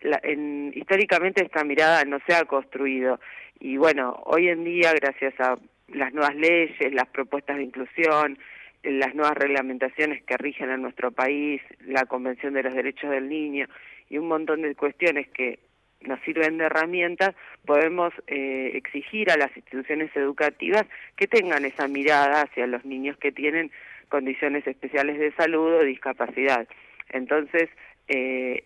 en, 0.02 0.72
históricamente 0.76 1.44
esta 1.44 1.64
mirada 1.64 2.04
no 2.06 2.20
se 2.28 2.36
ha 2.36 2.46
construido 2.46 3.20
y 3.60 3.78
bueno, 3.78 4.22
hoy 4.26 4.50
en 4.50 4.64
día 4.64 4.94
gracias 4.94 5.40
a 5.40 5.56
las 5.88 6.14
nuevas 6.14 6.36
leyes, 6.36 6.94
las 6.94 7.08
propuestas 7.08 7.58
de 7.58 7.64
inclusión, 7.64 8.38
las 8.84 9.16
nuevas 9.16 9.36
reglamentaciones 9.36 10.24
que 10.24 10.38
rigen 10.38 10.70
a 10.70 10.78
nuestro 10.78 11.12
país, 11.12 11.62
la 11.86 12.06
Convención 12.06 12.54
de 12.54 12.64
los 12.64 12.74
Derechos 12.74 13.10
del 13.10 13.30
Niño 13.30 13.68
y 14.10 14.18
un 14.18 14.28
montón 14.28 14.62
de 14.62 14.76
cuestiones 14.76 15.28
que 15.30 15.60
nos 16.02 16.20
sirven 16.22 16.58
de 16.58 16.66
herramientas, 16.66 17.36
podemos 17.66 18.14
eh, 18.28 18.72
exigir 18.76 19.32
a 19.32 19.38
las 19.38 19.56
instituciones 19.58 20.16
educativas 20.16 20.86
que 21.16 21.28
tengan 21.28 21.66
esa 21.66 21.88
mirada 21.88 22.44
hacia 22.44 22.68
los 22.68 22.86
niños 22.86 23.18
que 23.18 23.32
tienen 23.32 23.72
condiciones 24.10 24.66
especiales 24.68 25.18
de 25.18 25.32
salud 25.34 25.74
o 25.74 25.84
discapacidad. 25.84 26.68
Entonces, 27.10 27.70
eh, 28.08 28.64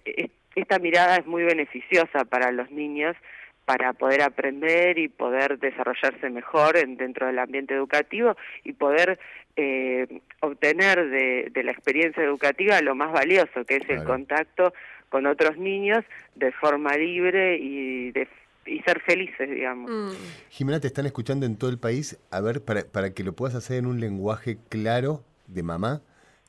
esta 0.56 0.80
mirada 0.80 1.18
es 1.18 1.26
muy 1.26 1.44
beneficiosa 1.44 2.26
para 2.26 2.52
los 2.52 2.72
niños 2.72 3.16
para 3.66 3.94
poder 3.94 4.22
aprender 4.22 4.98
y 4.98 5.08
poder 5.08 5.60
desarrollarse 5.60 6.30
mejor 6.30 6.78
en, 6.78 6.98
dentro 6.98 7.28
del 7.28 7.40
ambiente 7.40 7.74
educativo 7.74 8.36
y 8.64 8.74
poder 8.74 9.20
eh, 9.56 10.08
obtener 10.42 11.10
de, 11.10 11.64
la 11.64 11.72
experiencia 11.72 12.24
educativa 12.24 12.82
lo 12.82 12.96
más 12.96 13.12
valioso, 13.14 13.64
que 13.66 13.78
es 13.78 13.90
el 13.90 14.04
contacto 14.04 14.74
con 15.10 15.26
otros 15.26 15.58
niños 15.58 16.04
de 16.36 16.52
forma 16.52 16.96
libre 16.98 17.58
y 17.58 18.12
de 18.12 18.28
y 18.64 18.80
ser 18.82 19.02
felices, 19.02 19.50
digamos. 19.50 19.90
Mm. 19.90 20.12
Jimena, 20.50 20.80
te 20.80 20.88
están 20.88 21.08
escuchando 21.08 21.46
en 21.46 21.58
todo 21.58 21.70
el 21.72 21.80
país. 21.80 22.20
A 22.30 22.42
ver, 22.42 22.64
para, 22.64 22.84
para 22.84 23.12
que 23.12 23.24
lo 23.24 23.34
puedas 23.34 23.56
hacer 23.56 23.78
en 23.78 23.88
un 23.88 24.00
lenguaje 24.00 24.58
claro 24.70 25.24
de 25.48 25.64
mamá, 25.64 26.02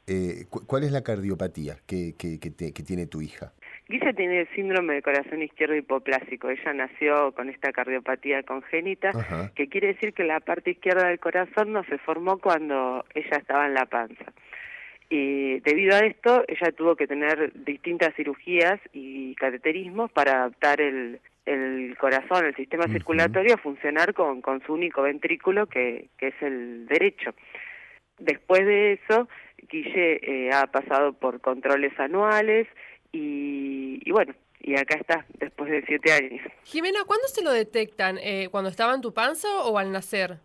eh, 0.06 0.44
¿cuál 0.50 0.84
es 0.84 0.92
la 0.92 1.02
cardiopatía 1.02 1.78
que, 1.86 2.14
que, 2.18 2.38
que, 2.38 2.52
que 2.52 2.82
tiene 2.82 3.06
tu 3.06 3.22
hija? 3.22 3.52
Guilla 3.88 4.12
tiene 4.12 4.40
el 4.40 4.48
síndrome 4.54 4.94
de 4.94 5.02
corazón 5.02 5.42
izquierdo 5.42 5.74
hipoplásico. 5.74 6.48
Ella 6.48 6.72
nació 6.72 7.32
con 7.32 7.48
esta 7.48 7.72
cardiopatía 7.72 8.42
congénita, 8.42 9.10
que 9.54 9.68
quiere 9.68 9.88
decir 9.88 10.14
que 10.14 10.24
la 10.24 10.40
parte 10.40 10.70
izquierda 10.70 11.08
del 11.08 11.18
corazón 11.18 11.72
no 11.72 11.84
se 11.84 11.98
formó 11.98 12.38
cuando 12.38 13.04
ella 13.14 13.36
estaba 13.36 13.66
en 13.66 13.74
la 13.74 13.86
panza. 13.86 14.32
Y 15.10 15.60
debido 15.60 15.94
a 15.94 16.00
esto, 16.00 16.42
ella 16.48 16.72
tuvo 16.72 16.96
que 16.96 17.06
tener 17.06 17.52
distintas 17.52 18.14
cirugías 18.14 18.80
y 18.94 19.34
cateterismos 19.34 20.10
para 20.10 20.32
adaptar 20.32 20.80
el, 20.80 21.20
el 21.44 21.94
corazón, 21.98 22.46
el 22.46 22.56
sistema 22.56 22.84
circulatorio 22.84 23.54
a 23.54 23.58
funcionar 23.58 24.14
con, 24.14 24.40
con 24.40 24.62
su 24.62 24.72
único 24.72 25.02
ventrículo, 25.02 25.66
que, 25.66 26.06
que 26.16 26.28
es 26.28 26.34
el 26.40 26.86
derecho. 26.86 27.34
Después 28.18 28.64
de 28.64 28.92
eso, 28.92 29.28
Guille 29.68 30.20
eh, 30.22 30.50
ha 30.52 30.66
pasado 30.68 31.12
por 31.12 31.40
controles 31.40 31.92
anuales, 31.98 32.66
y, 33.12 34.10
bueno, 34.10 34.34
y 34.60 34.74
acá 34.76 34.96
está, 34.96 35.26
después 35.38 35.70
de 35.70 35.84
siete 35.86 36.12
años. 36.12 36.40
Jimena, 36.64 37.00
¿cuándo 37.06 37.26
se 37.28 37.42
lo 37.42 37.52
detectan? 37.52 38.18
Eh, 38.18 38.48
¿Cuando 38.50 38.70
estaba 38.70 38.94
en 38.94 39.00
tu 39.00 39.12
panza 39.12 39.48
o 39.64 39.78
al 39.78 39.92
nacer? 39.92 40.38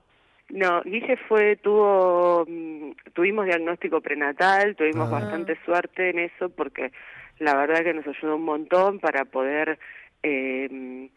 No, 0.49 0.81
Guille 0.83 1.17
fue, 1.27 1.57
tuvo, 1.57 2.45
mm, 2.47 2.91
tuvimos 3.13 3.45
diagnóstico 3.45 4.01
prenatal, 4.01 4.75
tuvimos 4.75 5.09
ah. 5.09 5.19
bastante 5.19 5.57
suerte 5.65 6.09
en 6.09 6.19
eso 6.19 6.49
porque 6.49 6.91
la 7.39 7.55
verdad 7.55 7.83
que 7.83 7.93
nos 7.93 8.07
ayudó 8.07 8.35
un 8.35 8.45
montón 8.45 8.99
para 8.99 9.25
poder 9.25 9.77
eh, 10.23 11.09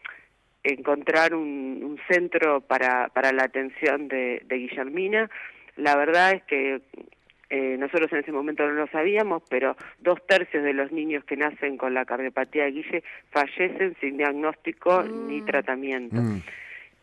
encontrar 0.63 1.33
un, 1.33 1.81
un, 1.83 1.99
centro 2.09 2.61
para, 2.61 3.07
para 3.09 3.31
la 3.31 3.43
atención 3.43 4.07
de, 4.07 4.43
de 4.45 4.55
Guillermina. 4.57 5.29
La 5.77 5.95
verdad 5.95 6.33
es 6.33 6.43
que 6.43 6.81
eh, 7.51 7.75
nosotros 7.77 8.11
en 8.13 8.19
ese 8.19 8.31
momento 8.31 8.65
no 8.65 8.71
lo 8.71 8.87
sabíamos, 8.87 9.43
pero 9.49 9.75
dos 9.99 10.25
tercios 10.25 10.63
de 10.63 10.73
los 10.73 10.91
niños 10.91 11.23
que 11.25 11.35
nacen 11.35 11.77
con 11.77 11.93
la 11.93 12.05
cardiopatía 12.05 12.63
de 12.63 12.71
Guille 12.71 13.03
fallecen 13.29 13.95
sin 13.99 14.17
diagnóstico 14.17 15.03
ni 15.03 15.41
mm. 15.41 15.45
tratamiento. 15.45 16.15
Mm 16.15 16.41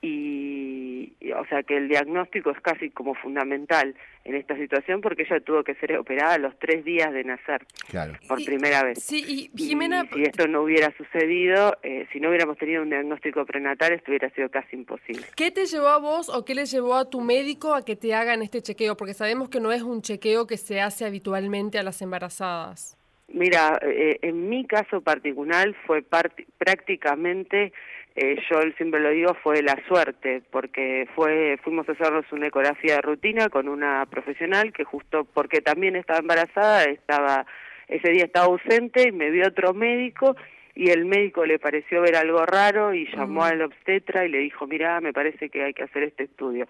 y, 0.00 1.12
o 1.34 1.44
sea 1.46 1.62
que 1.62 1.76
el 1.76 1.88
diagnóstico 1.88 2.50
es 2.50 2.60
casi 2.60 2.90
como 2.90 3.14
fundamental 3.14 3.94
en 4.24 4.34
esta 4.34 4.56
situación 4.56 5.00
porque 5.00 5.22
ella 5.22 5.40
tuvo 5.40 5.64
que 5.64 5.74
ser 5.76 5.96
operada 5.98 6.34
a 6.34 6.38
los 6.38 6.58
tres 6.58 6.84
días 6.84 7.12
de 7.12 7.24
nacer 7.24 7.66
por 8.28 8.44
primera 8.44 8.84
vez. 8.84 9.02
Sí, 9.02 9.50
y 9.54 9.58
Jimena... 9.58 10.06
si 10.12 10.22
esto 10.22 10.46
no 10.46 10.62
hubiera 10.62 10.94
sucedido, 10.96 11.76
eh, 11.82 12.06
si 12.12 12.20
no 12.20 12.28
hubiéramos 12.28 12.58
tenido 12.58 12.82
un 12.82 12.90
diagnóstico 12.90 13.44
prenatal, 13.44 13.92
esto 13.92 14.10
hubiera 14.10 14.30
sido 14.30 14.48
casi 14.50 14.76
imposible. 14.76 15.22
¿Qué 15.34 15.50
te 15.50 15.66
llevó 15.66 15.88
a 15.88 15.98
vos 15.98 16.28
o 16.28 16.44
qué 16.44 16.54
le 16.54 16.66
llevó 16.66 16.94
a 16.94 17.08
tu 17.08 17.20
médico 17.20 17.74
a 17.74 17.84
que 17.84 17.96
te 17.96 18.14
hagan 18.14 18.42
este 18.42 18.62
chequeo? 18.62 18.96
Porque 18.96 19.14
sabemos 19.14 19.48
que 19.48 19.60
no 19.60 19.72
es 19.72 19.82
un 19.82 20.02
chequeo 20.02 20.46
que 20.46 20.56
se 20.56 20.80
hace 20.80 21.04
habitualmente 21.04 21.78
a 21.78 21.82
las 21.82 22.00
embarazadas. 22.02 22.98
Mira, 23.28 23.78
eh, 23.82 24.18
en 24.22 24.48
mi 24.48 24.66
caso 24.66 25.02
particular 25.02 25.74
fue 25.86 26.02
prácticamente, 26.02 27.72
eh, 28.20 28.36
yo 28.50 28.60
siempre 28.76 29.00
lo 29.00 29.10
digo, 29.10 29.34
fue 29.42 29.62
la 29.62 29.78
suerte, 29.86 30.42
porque 30.50 31.08
fue 31.14 31.58
fuimos 31.62 31.88
a 31.88 31.92
hacernos 31.92 32.24
una 32.32 32.48
ecografía 32.48 32.96
de 32.96 33.02
rutina 33.02 33.48
con 33.48 33.68
una 33.68 34.06
profesional 34.06 34.72
que 34.72 34.84
justo 34.84 35.24
porque 35.24 35.60
también 35.60 35.96
estaba 35.96 36.18
embarazada, 36.18 36.84
estaba 36.84 37.46
ese 37.86 38.10
día 38.10 38.24
estaba 38.24 38.46
ausente 38.46 39.08
y 39.08 39.12
me 39.12 39.30
vio 39.30 39.46
otro 39.46 39.72
médico 39.72 40.36
y 40.74 40.90
el 40.90 41.06
médico 41.06 41.46
le 41.46 41.58
pareció 41.58 42.02
ver 42.02 42.16
algo 42.16 42.44
raro 42.44 42.92
y 42.92 43.06
llamó 43.14 43.44
al 43.44 43.62
obstetra 43.62 44.24
y 44.24 44.28
le 44.28 44.38
dijo, 44.38 44.66
mira, 44.66 45.00
me 45.00 45.12
parece 45.12 45.48
que 45.48 45.62
hay 45.62 45.72
que 45.72 45.84
hacer 45.84 46.02
este 46.02 46.24
estudio. 46.24 46.68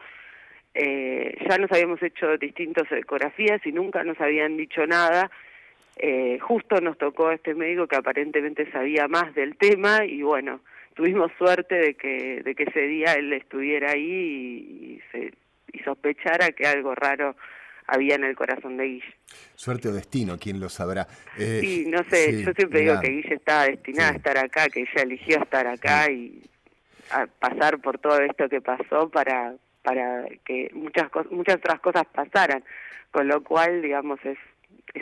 Eh, 0.75 1.37
ya 1.49 1.59
nos 1.59 1.73
habíamos 1.73 2.03
hecho 2.03 2.37
distintas 2.37 2.91
ecografías 2.93 3.61
y 3.67 3.73
nunca 3.73 4.05
nos 4.05 4.21
habían 4.21 4.57
dicho 4.57 4.87
nada 4.87 5.31
eh, 5.99 6.39
justo 6.41 6.81
nos 6.81 6.97
tocó 6.97 7.33
este 7.33 7.55
médico 7.55 7.89
que 7.89 7.97
aparentemente 7.97 8.71
sabía 8.71 9.09
más 9.09 9.35
del 9.35 9.57
tema 9.57 10.05
y 10.05 10.23
bueno, 10.23 10.61
tuvimos 10.99 11.31
suerte 11.39 11.77
de 11.77 11.95
que, 11.95 12.43
de 12.43 12.55
que 12.57 12.65
ese 12.65 12.81
día 12.81 13.13
él 13.13 13.33
estuviera 13.33 13.93
ahí 13.93 14.03
y, 14.03 15.01
se, 15.13 15.33
y 15.73 15.79
sospechara 15.85 16.51
que 16.51 16.67
algo 16.67 16.93
raro 16.97 17.37
había 17.87 18.17
en 18.17 18.25
el 18.25 18.35
corazón 18.35 18.77
de 18.77 18.85
Guille. 18.85 19.15
Suerte 19.55 19.87
o 19.89 19.93
destino, 19.93 20.37
quién 20.41 20.59
lo 20.59 20.69
sabrá. 20.69 21.07
Eh, 21.39 21.61
sí, 21.61 21.87
no 21.87 22.03
sé, 22.11 22.43
yo 22.43 22.51
siempre 22.53 22.81
digo 22.81 23.01
que 23.01 23.11
Guille 23.11 23.35
estaba 23.37 23.67
destinada 23.67 24.11
a 24.11 24.17
estar 24.17 24.39
acá, 24.39 24.69
que 24.69 24.81
ella 24.81 25.03
eligió 25.03 25.39
estar 25.39 25.69
acá 25.69 26.11
y 26.11 26.43
a 27.13 27.29
pasar 27.29 27.79
por 27.79 28.01
todo 28.01 28.19
esto 28.19 28.49
que 28.49 28.61
pasó 28.61 29.09
para 29.09 29.55
para 29.83 30.27
que 30.45 30.69
muchas 30.75 31.09
muchas 31.31 31.57
otras 31.59 31.79
cosas 31.79 32.03
pasaran, 32.13 32.65
con 33.13 33.29
lo 33.29 33.45
cual, 33.45 33.83
digamos, 33.83 34.19
es 34.25 34.37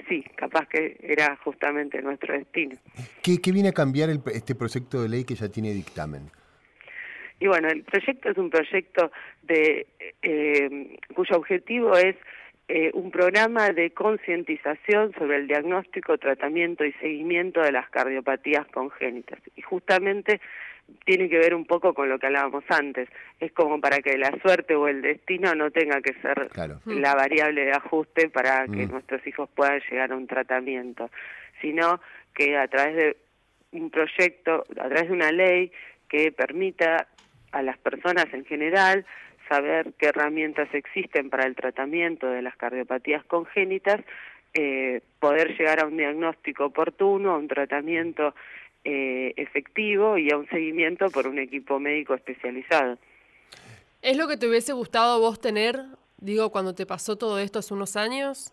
sí, 0.08 0.24
capaz 0.36 0.66
que 0.68 0.96
era 1.00 1.36
justamente 1.36 2.00
nuestro 2.02 2.34
destino. 2.34 2.76
¿Qué, 3.22 3.38
viene 3.52 3.70
a 3.70 3.72
cambiar 3.72 4.10
este 4.32 4.54
proyecto 4.54 5.02
de 5.02 5.08
ley 5.08 5.24
que 5.24 5.34
ya 5.34 5.48
tiene 5.48 5.72
dictamen? 5.72 6.30
Y 7.38 7.46
bueno, 7.46 7.68
el 7.68 7.82
proyecto 7.82 8.30
es 8.30 8.38
un 8.38 8.50
proyecto 8.50 9.10
de 9.42 9.86
eh, 10.22 10.98
cuyo 11.14 11.36
objetivo 11.36 11.96
es 11.96 12.16
eh, 12.68 12.90
un 12.94 13.12
programa 13.12 13.70
de 13.70 13.90
concientización 13.92 15.12
sobre 15.12 15.36
el 15.36 15.46
diagnóstico, 15.46 16.18
tratamiento 16.18 16.84
y 16.84 16.92
seguimiento 16.94 17.60
de 17.60 17.70
las 17.70 17.88
cardiopatías 17.90 18.66
congénitas. 18.68 19.38
Y 19.54 19.62
justamente 19.62 20.40
tiene 21.04 21.28
que 21.28 21.38
ver 21.38 21.54
un 21.54 21.64
poco 21.64 21.94
con 21.94 22.08
lo 22.08 22.18
que 22.18 22.26
hablábamos 22.26 22.64
antes. 22.68 23.08
Es 23.40 23.52
como 23.52 23.80
para 23.80 23.98
que 24.00 24.16
la 24.18 24.32
suerte 24.42 24.74
o 24.74 24.88
el 24.88 25.02
destino 25.02 25.54
no 25.54 25.70
tenga 25.70 26.00
que 26.00 26.14
ser 26.14 26.48
la 26.84 27.14
variable 27.14 27.64
de 27.64 27.72
ajuste 27.72 28.28
para 28.28 28.64
que 28.66 28.86
mm. 28.86 28.90
nuestros 28.90 29.26
hijos 29.26 29.48
puedan 29.54 29.80
llegar 29.90 30.12
a 30.12 30.16
un 30.16 30.26
tratamiento, 30.26 31.10
sino 31.60 32.00
que 32.34 32.56
a 32.56 32.68
través 32.68 32.96
de 32.96 33.16
un 33.72 33.90
proyecto, 33.90 34.64
a 34.70 34.88
través 34.88 35.08
de 35.08 35.12
una 35.12 35.32
ley 35.32 35.72
que 36.08 36.32
permita 36.32 37.08
a 37.52 37.62
las 37.62 37.78
personas 37.78 38.26
en 38.32 38.44
general 38.44 39.04
saber 39.48 39.92
qué 39.98 40.06
herramientas 40.06 40.68
existen 40.72 41.30
para 41.30 41.46
el 41.46 41.54
tratamiento 41.54 42.28
de 42.28 42.42
las 42.42 42.56
cardiopatías 42.56 43.24
congénitas, 43.24 44.00
eh, 44.54 45.02
poder 45.20 45.56
llegar 45.56 45.80
a 45.80 45.86
un 45.86 45.96
diagnóstico 45.96 46.66
oportuno, 46.66 47.32
a 47.32 47.38
un 47.38 47.48
tratamiento 47.48 48.34
eh, 48.86 49.34
efectivo 49.36 50.16
y 50.16 50.30
a 50.30 50.36
un 50.36 50.48
seguimiento 50.48 51.10
por 51.10 51.26
un 51.26 51.38
equipo 51.38 51.80
médico 51.80 52.14
especializado. 52.14 52.98
¿Es 54.00 54.16
lo 54.16 54.28
que 54.28 54.36
te 54.36 54.48
hubiese 54.48 54.72
gustado 54.72 55.18
vos 55.20 55.40
tener, 55.40 55.82
digo, 56.18 56.50
cuando 56.50 56.74
te 56.74 56.86
pasó 56.86 57.16
todo 57.16 57.38
esto 57.40 57.58
hace 57.58 57.74
unos 57.74 57.96
años? 57.96 58.52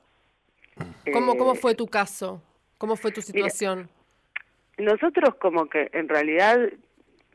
¿Cómo, 1.13 1.37
cómo 1.37 1.53
fue 1.53 1.75
tu 1.75 1.87
caso? 1.87 2.41
¿Cómo 2.79 2.95
fue 2.95 3.11
tu 3.11 3.21
situación? 3.21 3.89
nosotros 4.77 5.35
como 5.35 5.67
que 5.67 5.89
en 5.93 6.09
realidad 6.09 6.57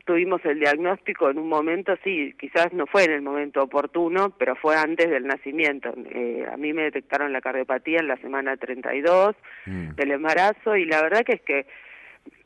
tuvimos 0.05 0.43
el 0.43 0.59
diagnóstico 0.59 1.29
en 1.29 1.37
un 1.37 1.47
momento, 1.47 1.95
sí, 2.03 2.33
quizás 2.39 2.73
no 2.73 2.87
fue 2.87 3.03
en 3.03 3.11
el 3.11 3.21
momento 3.21 3.61
oportuno, 3.61 4.31
pero 4.31 4.55
fue 4.55 4.75
antes 4.75 5.09
del 5.09 5.27
nacimiento. 5.27 5.93
Eh, 6.09 6.47
a 6.51 6.57
mí 6.57 6.73
me 6.73 6.83
detectaron 6.83 7.31
la 7.31 7.41
cardiopatía 7.41 7.99
en 7.99 8.07
la 8.07 8.17
semana 8.17 8.57
32 8.57 9.35
mm. 9.67 9.89
del 9.95 10.11
embarazo 10.11 10.75
y 10.75 10.85
la 10.85 11.01
verdad 11.03 11.23
que 11.23 11.33
es 11.33 11.41
que 11.41 11.67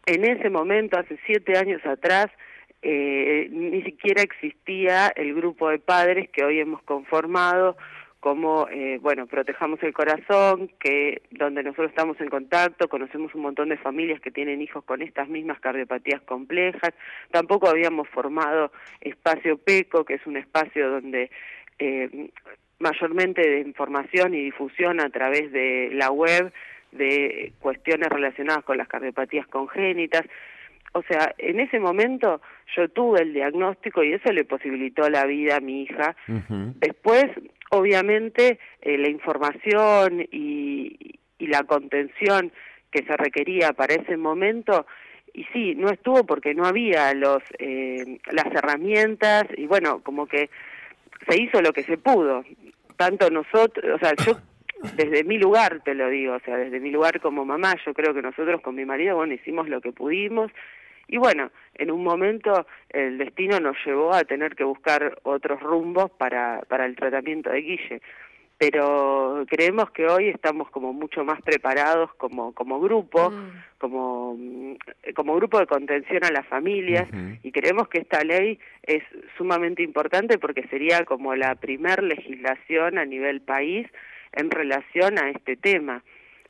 en 0.05 0.25
ese 0.25 0.49
momento, 0.49 0.97
hace 0.97 1.17
siete 1.25 1.57
años 1.57 1.85
atrás, 1.85 2.27
eh, 2.81 3.47
ni 3.51 3.81
siquiera 3.83 4.21
existía 4.21 5.07
el 5.15 5.33
grupo 5.33 5.69
de 5.69 5.79
padres 5.79 6.29
que 6.29 6.43
hoy 6.43 6.59
hemos 6.59 6.81
conformado 6.83 7.77
como, 8.23 8.69
eh, 8.69 8.99
bueno, 9.01 9.27
Protejamos 9.27 9.83
el 9.83 9.91
Corazón, 9.91 10.71
que 10.79 11.23
donde 11.31 11.61
nosotros 11.61 11.89
estamos 11.89 12.19
en 12.21 12.29
contacto, 12.29 12.87
conocemos 12.87 13.35
un 13.35 13.41
montón 13.41 13.67
de 13.67 13.75
familias 13.75 14.21
que 14.21 14.31
tienen 14.31 14.61
hijos 14.61 14.81
con 14.85 15.01
estas 15.01 15.27
mismas 15.27 15.59
cardiopatías 15.59 16.21
complejas. 16.21 16.93
Tampoco 17.31 17.67
habíamos 17.67 18.07
formado 18.07 18.71
Espacio 19.01 19.57
PECO, 19.57 20.05
que 20.05 20.13
es 20.13 20.25
un 20.25 20.37
espacio 20.37 20.89
donde 20.89 21.31
eh, 21.79 22.29
mayormente 22.79 23.41
de 23.41 23.59
información 23.59 24.33
y 24.33 24.43
difusión 24.45 25.01
a 25.01 25.09
través 25.09 25.51
de 25.51 25.89
la 25.91 26.09
web 26.09 26.53
de 26.97 27.53
cuestiones 27.59 28.09
relacionadas 28.09 28.63
con 28.63 28.77
las 28.77 28.87
cardiopatías 28.87 29.47
congénitas. 29.47 30.23
O 30.93 31.01
sea, 31.03 31.33
en 31.37 31.59
ese 31.59 31.79
momento 31.79 32.41
yo 32.75 32.87
tuve 32.89 33.21
el 33.21 33.33
diagnóstico 33.33 34.03
y 34.03 34.13
eso 34.13 34.31
le 34.31 34.45
posibilitó 34.45 35.09
la 35.09 35.25
vida 35.25 35.57
a 35.57 35.59
mi 35.59 35.83
hija. 35.83 36.15
Después, 36.75 37.25
obviamente, 37.71 38.59
eh, 38.81 38.97
la 38.97 39.09
información 39.09 40.27
y, 40.31 41.19
y 41.39 41.47
la 41.47 41.63
contención 41.63 42.51
que 42.91 43.03
se 43.03 43.17
requería 43.17 43.73
para 43.73 43.95
ese 43.95 44.17
momento 44.17 44.85
y 45.33 45.45
sí, 45.45 45.73
no 45.75 45.89
estuvo 45.89 46.23
porque 46.25 46.53
no 46.53 46.65
había 46.65 47.13
los 47.13 47.41
eh, 47.57 48.19
las 48.31 48.45
herramientas 48.45 49.45
y 49.57 49.65
bueno, 49.65 50.01
como 50.03 50.27
que 50.27 50.49
se 51.27 51.41
hizo 51.41 51.61
lo 51.61 51.73
que 51.73 51.83
se 51.83 51.97
pudo. 51.97 52.43
Tanto 52.97 53.29
nosotros, 53.31 53.95
o 53.95 53.97
sea, 53.97 54.13
yo 54.25 54.37
desde 54.95 55.23
mi 55.23 55.37
lugar 55.37 55.81
te 55.83 55.95
lo 55.95 56.09
digo, 56.09 56.35
o 56.35 56.39
sea, 56.39 56.57
desde 56.57 56.79
mi 56.79 56.91
lugar 56.91 57.19
como 57.21 57.45
mamá, 57.45 57.75
yo 57.85 57.93
creo 57.93 58.13
que 58.13 58.21
nosotros 58.21 58.61
con 58.61 58.75
mi 58.75 58.85
marido, 58.85 59.15
bueno, 59.15 59.33
hicimos 59.33 59.69
lo 59.69 59.81
que 59.81 59.91
pudimos 59.91 60.51
y 61.07 61.17
bueno, 61.17 61.51
en 61.75 61.91
un 61.91 62.03
momento 62.03 62.65
el 62.89 63.17
destino 63.17 63.59
nos 63.59 63.75
llevó 63.85 64.13
a 64.13 64.23
tener 64.23 64.55
que 64.55 64.63
buscar 64.63 65.19
otros 65.23 65.61
rumbos 65.61 66.11
para, 66.11 66.61
para 66.67 66.85
el 66.85 66.95
tratamiento 66.95 67.49
de 67.49 67.61
Guille. 67.61 68.01
Pero 68.57 69.43
creemos 69.49 69.91
que 69.91 70.07
hoy 70.07 70.29
estamos 70.29 70.69
como 70.69 70.93
mucho 70.93 71.25
más 71.25 71.41
preparados 71.41 72.13
como, 72.15 72.53
como 72.53 72.79
grupo, 72.79 73.31
mm. 73.31 73.51
como, 73.77 74.37
como 75.15 75.35
grupo 75.35 75.59
de 75.59 75.67
contención 75.67 76.23
a 76.23 76.31
las 76.31 76.47
familias, 76.47 77.09
y 77.41 77.51
creemos 77.51 77.89
que 77.89 77.99
esta 77.99 78.23
ley 78.23 78.59
es 78.83 79.03
sumamente 79.37 79.83
importante 79.83 80.37
porque 80.37 80.65
sería 80.67 81.03
como 81.03 81.35
la 81.35 81.55
primer 81.55 82.03
legislación 82.03 82.97
a 82.97 83.05
nivel 83.05 83.41
país 83.41 83.87
en 84.33 84.51
relación 84.51 85.17
a 85.19 85.29
este 85.29 85.55
tema. 85.55 86.03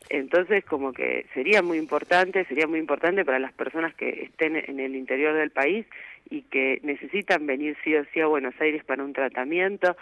Entonces, 0.09 0.65
como 0.65 0.91
que 0.91 1.25
sería 1.33 1.61
muy 1.61 1.77
importante, 1.77 2.45
sería 2.45 2.67
muy 2.67 2.79
importante 2.79 3.23
para 3.23 3.39
las 3.39 3.53
personas 3.53 3.93
que 3.95 4.23
estén 4.23 4.55
en 4.57 4.79
el 4.79 4.95
interior 4.95 5.33
del 5.33 5.51
país 5.51 5.85
y 6.29 6.41
que 6.43 6.79
necesitan 6.83 7.45
venir 7.45 7.77
sí 7.83 7.95
o 7.95 8.03
sí 8.13 8.19
a 8.19 8.27
Buenos 8.27 8.53
Aires 8.59 8.83
para 8.83 9.03
un 9.03 9.13
tratamiento. 9.13 9.95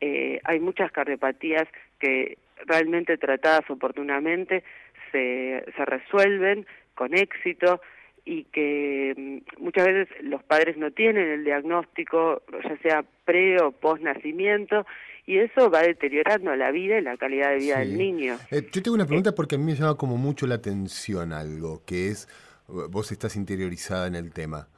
Eh, 0.00 0.40
hay 0.44 0.58
muchas 0.58 0.90
cardiopatías 0.90 1.68
que 1.98 2.38
realmente 2.66 3.18
tratadas 3.18 3.68
oportunamente 3.70 4.64
se, 5.10 5.64
se 5.76 5.84
resuelven 5.84 6.66
con 6.94 7.14
éxito 7.14 7.80
y 8.24 8.44
que 8.44 9.14
mm, 9.16 9.62
muchas 9.62 9.86
veces 9.86 10.08
los 10.22 10.42
padres 10.44 10.76
no 10.76 10.90
tienen 10.90 11.28
el 11.28 11.44
diagnóstico, 11.44 12.42
ya 12.64 12.76
sea 12.78 13.04
pre 13.24 13.60
o 13.60 13.72
post 13.72 14.02
nacimiento, 14.02 14.86
y 15.26 15.38
eso 15.38 15.70
va 15.70 15.82
deteriorando 15.82 16.54
la 16.56 16.70
vida 16.70 16.98
y 16.98 17.02
la 17.02 17.16
calidad 17.16 17.50
de 17.50 17.56
vida 17.56 17.78
del 17.78 17.96
niño. 17.96 18.36
Eh, 18.50 18.68
yo 18.72 18.82
tengo 18.82 18.94
una 18.94 19.06
pregunta 19.06 19.34
porque 19.34 19.54
a 19.54 19.58
mí 19.58 19.64
me 19.64 19.74
llama 19.74 19.96
como 19.96 20.16
mucho 20.16 20.46
la 20.46 20.56
atención 20.56 21.32
algo, 21.32 21.82
que 21.84 22.08
es, 22.08 22.28
vos 22.66 23.12
estás 23.12 23.36
interiorizada 23.36 24.06
en 24.06 24.14
el 24.14 24.32
tema. 24.32 24.68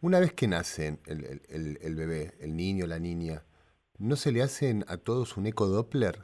Una 0.00 0.20
vez 0.20 0.32
que 0.32 0.46
nace 0.46 0.98
el, 1.06 1.40
el, 1.48 1.78
el 1.80 1.94
bebé, 1.94 2.32
el 2.40 2.54
niño, 2.54 2.86
la 2.86 2.98
niña, 2.98 3.42
¿no 3.98 4.16
se 4.16 4.30
le 4.30 4.42
hacen 4.42 4.84
a 4.88 4.98
todos 4.98 5.36
un 5.36 5.46
eco 5.46 5.66
Doppler? 5.66 6.20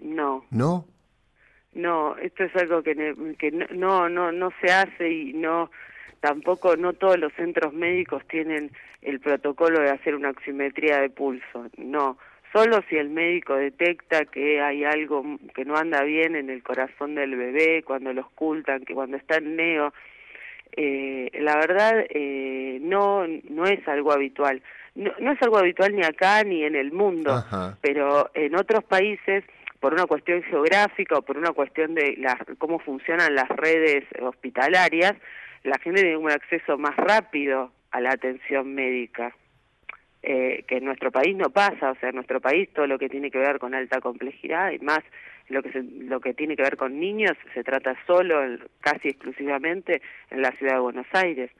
No. 0.00 0.44
¿No? 0.50 0.88
No, 1.74 2.16
esto 2.16 2.44
es 2.44 2.54
algo 2.56 2.82
que, 2.82 2.94
que 3.38 3.50
no, 3.50 4.08
no, 4.08 4.30
no 4.30 4.52
se 4.60 4.72
hace 4.72 5.10
y 5.10 5.32
no 5.32 5.70
tampoco 6.20 6.76
no 6.76 6.94
todos 6.94 7.18
los 7.18 7.34
centros 7.34 7.74
médicos 7.74 8.22
tienen 8.28 8.70
el 9.02 9.20
protocolo 9.20 9.80
de 9.80 9.90
hacer 9.90 10.14
una 10.14 10.30
oximetría 10.30 10.98
de 11.00 11.10
pulso. 11.10 11.66
No, 11.76 12.16
solo 12.50 12.82
si 12.88 12.96
el 12.96 13.10
médico 13.10 13.56
detecta 13.56 14.24
que 14.24 14.60
hay 14.62 14.84
algo 14.84 15.22
que 15.54 15.66
no 15.66 15.76
anda 15.76 16.02
bien 16.02 16.34
en 16.34 16.48
el 16.48 16.62
corazón 16.62 17.14
del 17.14 17.36
bebé, 17.36 17.82
cuando 17.82 18.12
lo 18.14 18.22
ocultan, 18.22 18.86
que 18.86 18.94
cuando 18.94 19.18
está 19.18 19.36
en 19.36 19.56
neo, 19.56 19.92
eh, 20.76 21.30
la 21.40 21.56
verdad 21.56 22.06
eh, 22.08 22.78
no, 22.80 23.26
no 23.26 23.66
es 23.66 23.86
algo 23.86 24.12
habitual. 24.12 24.62
No, 24.94 25.12
no, 25.18 25.32
es 25.32 25.42
algo 25.42 25.58
habitual 25.58 25.94
ni 25.94 26.04
acá 26.04 26.42
ni 26.44 26.64
en 26.64 26.76
el 26.76 26.92
mundo, 26.92 27.44
pero 27.82 28.30
en 28.32 28.54
otros 28.54 28.82
países 28.84 29.44
por 29.84 29.92
una 29.92 30.06
cuestión 30.06 30.42
geográfica 30.44 31.18
o 31.18 31.20
por 31.20 31.36
una 31.36 31.52
cuestión 31.52 31.94
de 31.94 32.14
las, 32.16 32.36
cómo 32.56 32.78
funcionan 32.78 33.34
las 33.34 33.50
redes 33.50 34.04
hospitalarias, 34.18 35.12
la 35.62 35.78
gente 35.78 36.00
tiene 36.00 36.16
un 36.16 36.30
acceso 36.30 36.78
más 36.78 36.96
rápido 36.96 37.70
a 37.90 38.00
la 38.00 38.12
atención 38.12 38.74
médica. 38.74 39.36
Eh, 40.22 40.64
que 40.66 40.78
en 40.78 40.86
nuestro 40.86 41.12
país 41.12 41.36
no 41.36 41.50
pasa, 41.50 41.90
o 41.90 41.96
sea, 41.96 42.08
en 42.08 42.14
nuestro 42.14 42.40
país 42.40 42.70
todo 42.72 42.86
lo 42.86 42.98
que 42.98 43.10
tiene 43.10 43.30
que 43.30 43.36
ver 43.36 43.58
con 43.58 43.74
alta 43.74 44.00
complejidad 44.00 44.72
y 44.72 44.78
más 44.78 45.00
lo 45.50 45.62
que 45.62 45.68
lo 45.82 46.18
que 46.18 46.32
tiene 46.32 46.56
que 46.56 46.62
ver 46.62 46.78
con 46.78 46.98
niños 46.98 47.36
se 47.52 47.62
trata 47.62 47.94
solo, 48.06 48.40
casi 48.80 49.08
exclusivamente 49.08 50.00
en 50.30 50.40
la 50.40 50.52
ciudad 50.52 50.76
de 50.76 50.80
Buenos 50.80 51.08
Aires. 51.12 51.50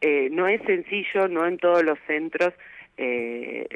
Eh, 0.00 0.30
no 0.32 0.48
es 0.48 0.60
sencillo, 0.62 1.28
no 1.28 1.46
en 1.46 1.58
todos 1.58 1.84
los 1.84 1.98
centros, 2.08 2.52
eh, 2.96 3.68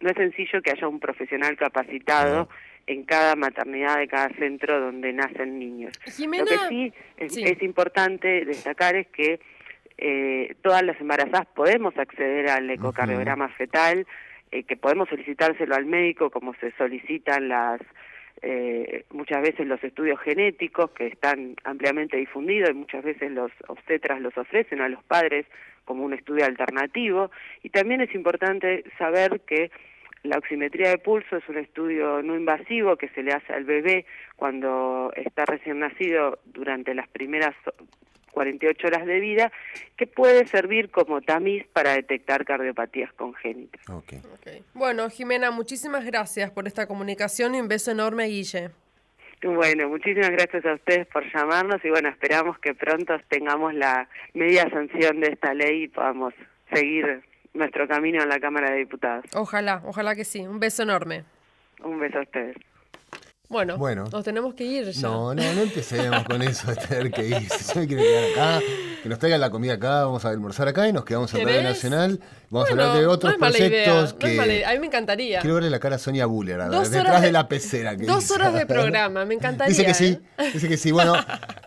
no 0.00 0.10
es 0.10 0.16
sencillo 0.16 0.60
que 0.60 0.72
haya 0.72 0.88
un 0.88 0.98
profesional 0.98 1.56
capacitado 1.56 2.48
en 2.86 3.04
cada 3.04 3.36
maternidad 3.36 3.98
de 3.98 4.08
cada 4.08 4.28
centro 4.30 4.80
donde 4.80 5.12
nacen 5.12 5.58
niños. 5.58 5.92
Lo 6.06 6.44
que 6.44 6.58
sí 6.68 6.92
es, 7.16 7.62
importante 7.62 8.44
destacar 8.44 8.96
es 8.96 9.06
que 9.08 9.40
eh, 9.96 10.54
todas 10.62 10.82
las 10.82 11.00
embarazadas 11.00 11.46
podemos 11.54 11.96
acceder 11.96 12.48
al 12.50 12.68
ecocardiograma 12.70 13.48
fetal, 13.50 14.06
eh, 14.50 14.64
que 14.64 14.76
podemos 14.76 15.08
solicitárselo 15.08 15.74
al 15.74 15.86
médico 15.86 16.30
como 16.30 16.54
se 16.54 16.72
solicitan 16.72 17.48
las 17.48 17.80
eh, 18.42 19.04
muchas 19.10 19.40
veces 19.40 19.66
los 19.66 19.82
estudios 19.82 20.20
genéticos 20.20 20.90
que 20.90 21.06
están 21.06 21.56
ampliamente 21.64 22.18
difundidos 22.18 22.70
y 22.70 22.74
muchas 22.74 23.02
veces 23.02 23.30
los 23.30 23.50
obstetras 23.68 24.20
los 24.20 24.36
ofrecen 24.36 24.82
a 24.82 24.88
los 24.88 25.02
padres 25.04 25.46
como 25.86 26.04
un 26.04 26.12
estudio 26.12 26.44
alternativo. 26.44 27.30
Y 27.62 27.70
también 27.70 28.00
es 28.00 28.14
importante 28.14 28.84
saber 28.98 29.40
que 29.46 29.70
la 30.24 30.38
oximetría 30.38 30.88
de 30.88 30.98
pulso 30.98 31.36
es 31.36 31.48
un 31.48 31.58
estudio 31.58 32.22
no 32.22 32.34
invasivo 32.34 32.96
que 32.96 33.08
se 33.10 33.22
le 33.22 33.32
hace 33.32 33.52
al 33.52 33.64
bebé 33.64 34.06
cuando 34.36 35.12
está 35.14 35.44
recién 35.44 35.78
nacido 35.78 36.40
durante 36.46 36.94
las 36.94 37.08
primeras 37.08 37.54
48 38.32 38.86
horas 38.88 39.06
de 39.06 39.20
vida, 39.20 39.52
que 39.96 40.06
puede 40.06 40.46
servir 40.46 40.90
como 40.90 41.20
tamiz 41.20 41.64
para 41.72 41.92
detectar 41.92 42.44
cardiopatías 42.44 43.12
congénitas. 43.12 43.80
Bueno, 44.74 45.08
Jimena, 45.08 45.50
muchísimas 45.52 46.04
gracias 46.04 46.50
por 46.50 46.66
esta 46.66 46.88
comunicación 46.88 47.54
y 47.54 47.60
un 47.60 47.68
beso 47.68 47.92
enorme, 47.92 48.26
Guille. 48.26 48.70
Bueno, 49.42 49.88
muchísimas 49.88 50.30
gracias 50.30 50.64
a 50.64 50.74
ustedes 50.74 51.06
por 51.06 51.30
llamarnos 51.32 51.84
y 51.84 51.90
bueno, 51.90 52.08
esperamos 52.08 52.58
que 52.58 52.74
pronto 52.74 53.14
tengamos 53.28 53.74
la 53.74 54.08
media 54.32 54.68
sanción 54.70 55.20
de 55.20 55.28
esta 55.28 55.52
ley 55.52 55.84
y 55.84 55.88
podamos 55.88 56.32
seguir 56.72 57.22
nuestro 57.54 57.88
camino 57.88 58.22
en 58.22 58.28
la 58.28 58.40
Cámara 58.40 58.70
de 58.70 58.78
Diputados. 58.78 59.24
Ojalá, 59.34 59.80
ojalá 59.84 60.14
que 60.14 60.24
sí. 60.24 60.40
Un 60.40 60.60
beso 60.60 60.82
enorme. 60.82 61.24
Un 61.82 61.98
beso 61.98 62.18
a 62.18 62.22
ustedes. 62.22 62.56
Bueno, 63.54 63.78
bueno, 63.78 64.06
nos 64.10 64.24
tenemos 64.24 64.52
que 64.54 64.64
ir 64.64 64.90
ya. 64.90 65.02
No, 65.02 65.32
no, 65.32 65.52
no 65.54 65.60
empecemos 65.60 66.24
con 66.24 66.42
eso 66.42 66.72
de 66.72 66.74
tener 66.74 67.12
que 67.12 67.28
ir. 67.28 67.48
Si 67.48 67.78
me 67.78 67.86
quiere 67.86 68.02
quedar 68.02 68.24
acá, 68.32 68.66
que 69.00 69.08
nos 69.08 69.20
traigan 69.20 69.40
la 69.40 69.50
comida 69.50 69.74
acá, 69.74 70.06
vamos 70.06 70.24
a 70.24 70.30
almorzar 70.30 70.66
acá 70.66 70.88
y 70.88 70.92
nos 70.92 71.04
quedamos 71.04 71.32
en 71.34 71.46
Radio 71.46 71.62
Nacional. 71.62 72.20
Vamos 72.50 72.68
a 72.68 72.72
hablar 72.72 72.98
de 72.98 73.06
otros 73.06 73.34
proyectos 73.34 74.14
que. 74.14 74.64
A 74.64 74.72
mí 74.72 74.78
me 74.78 74.86
encantaría. 74.86 75.40
Quiero 75.40 75.54
verle 75.54 75.70
la 75.70 75.78
cara 75.78 75.96
a 75.96 75.98
Sonia 75.98 76.26
Buller, 76.26 76.58
detrás 76.58 77.22
de, 77.22 77.32
la 77.32 77.48
pecera. 77.48 77.96
Que 77.96 78.06
dos 78.06 78.30
horas 78.30 78.54
de 78.54 78.66
programa, 78.66 79.24
me 79.24 79.34
encantaría. 79.38 79.68
Dice 79.68 79.84
que 79.84 79.94
sí, 79.94 80.18
¿eh? 80.38 80.50
dice 80.52 80.68
que 80.68 80.76
sí. 80.76 80.90
Bueno, 80.90 81.14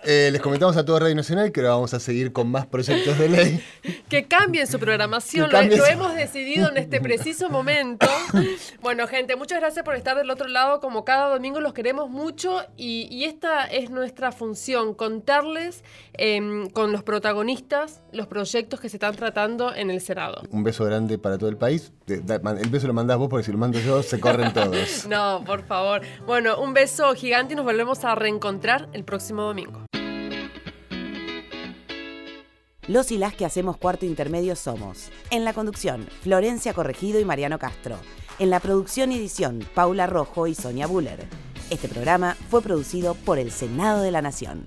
eh, 0.04 0.30
les 0.32 0.42
comentamos 0.42 0.76
a 0.78 0.84
todo 0.84 1.00
Radio 1.00 1.16
Nacional 1.16 1.52
que 1.52 1.62
ahora 1.62 1.74
vamos 1.74 1.94
a 1.94 2.00
seguir 2.00 2.34
con 2.34 2.50
más 2.50 2.66
proyectos 2.66 3.18
de 3.18 3.30
ley. 3.30 3.64
que 4.10 4.28
cambien 4.28 4.68
su 4.68 4.80
programación, 4.80 5.52
lo, 5.52 5.62
lo 5.62 5.86
hemos 5.86 6.16
decidido 6.16 6.70
en 6.70 6.78
este 6.78 7.00
preciso 7.00 7.50
momento. 7.50 8.08
bueno, 8.82 9.08
gente, 9.08 9.36
muchas 9.36 9.60
gracias 9.60 9.86
por 9.86 9.96
estar 9.96 10.18
del 10.18 10.30
otro 10.30 10.48
lado. 10.48 10.80
Como 10.80 11.06
cada 11.06 11.30
domingo 11.30 11.60
los 11.60 11.74
queremos 11.78 12.10
mucho 12.10 12.62
y, 12.76 13.24
esta 13.26 13.66
es 13.66 13.92
nuestra 13.92 14.32
función, 14.32 14.96
contarles 14.96 15.84
em, 16.14 16.72
con 16.72 16.92
los 16.92 17.04
protagonistas 17.04 18.02
los 18.12 18.26
proyectos 18.26 18.80
que 18.80 18.90
se 18.90 18.96
están 18.96 19.16
tratando 19.16 19.76
en 19.76 19.92
el 19.92 20.02
Senado. 20.02 20.42
Un 20.50 20.64
beso 20.64 20.86
grande 20.86 21.20
para 21.20 21.38
todo 21.38 21.50
el 21.52 21.58
país. 21.58 21.94
El 22.08 22.70
beso 22.72 22.88
lo 22.88 22.94
mandás 22.94 23.20
vos 23.20 23.30
porque 23.30 23.44
si 23.44 23.52
lo 23.52 23.60
mando 23.60 23.80
yo 23.80 24.02
se 24.02 24.20
corren 24.20 24.54
todos. 24.54 25.06
no, 25.10 25.44
por 25.46 25.68
favor. 25.68 26.02
Bueno, 26.26 26.60
un 26.60 26.74
beso 26.74 27.14
gigante 27.14 27.54
y 27.54 27.56
nos 27.56 27.66
volvemos 27.66 28.04
a 28.06 28.16
reencontrar 28.16 28.90
el 28.94 29.04
próximo 29.04 29.44
domingo. 29.44 29.86
Los 32.88 33.12
y 33.12 33.20
las 33.20 33.36
que 33.36 33.46
hacemos 33.46 33.78
cuarto 33.78 34.08
intermedio 34.08 34.56
somos. 34.56 35.12
En 35.30 35.46
la 35.46 35.54
conducción, 35.54 36.08
Florencia 36.24 36.74
Corregido 36.74 37.20
y 37.20 37.26
Mariano 37.26 37.60
Castro. 37.60 37.98
En 38.40 38.50
la 38.50 38.60
producción 38.60 39.12
y 39.12 39.18
edición, 39.18 39.64
Paula 39.76 40.08
Rojo 40.08 40.48
y 40.48 40.56
Sonia 40.56 40.88
Buller. 40.88 41.28
Este 41.70 41.90
programa 41.90 42.38
fue 42.50 42.62
producido 42.62 43.14
por 43.14 43.40
el 43.40 43.52
Senado 43.52 44.02
de 44.02 44.12
la 44.12 44.22
Nación. 44.22 44.66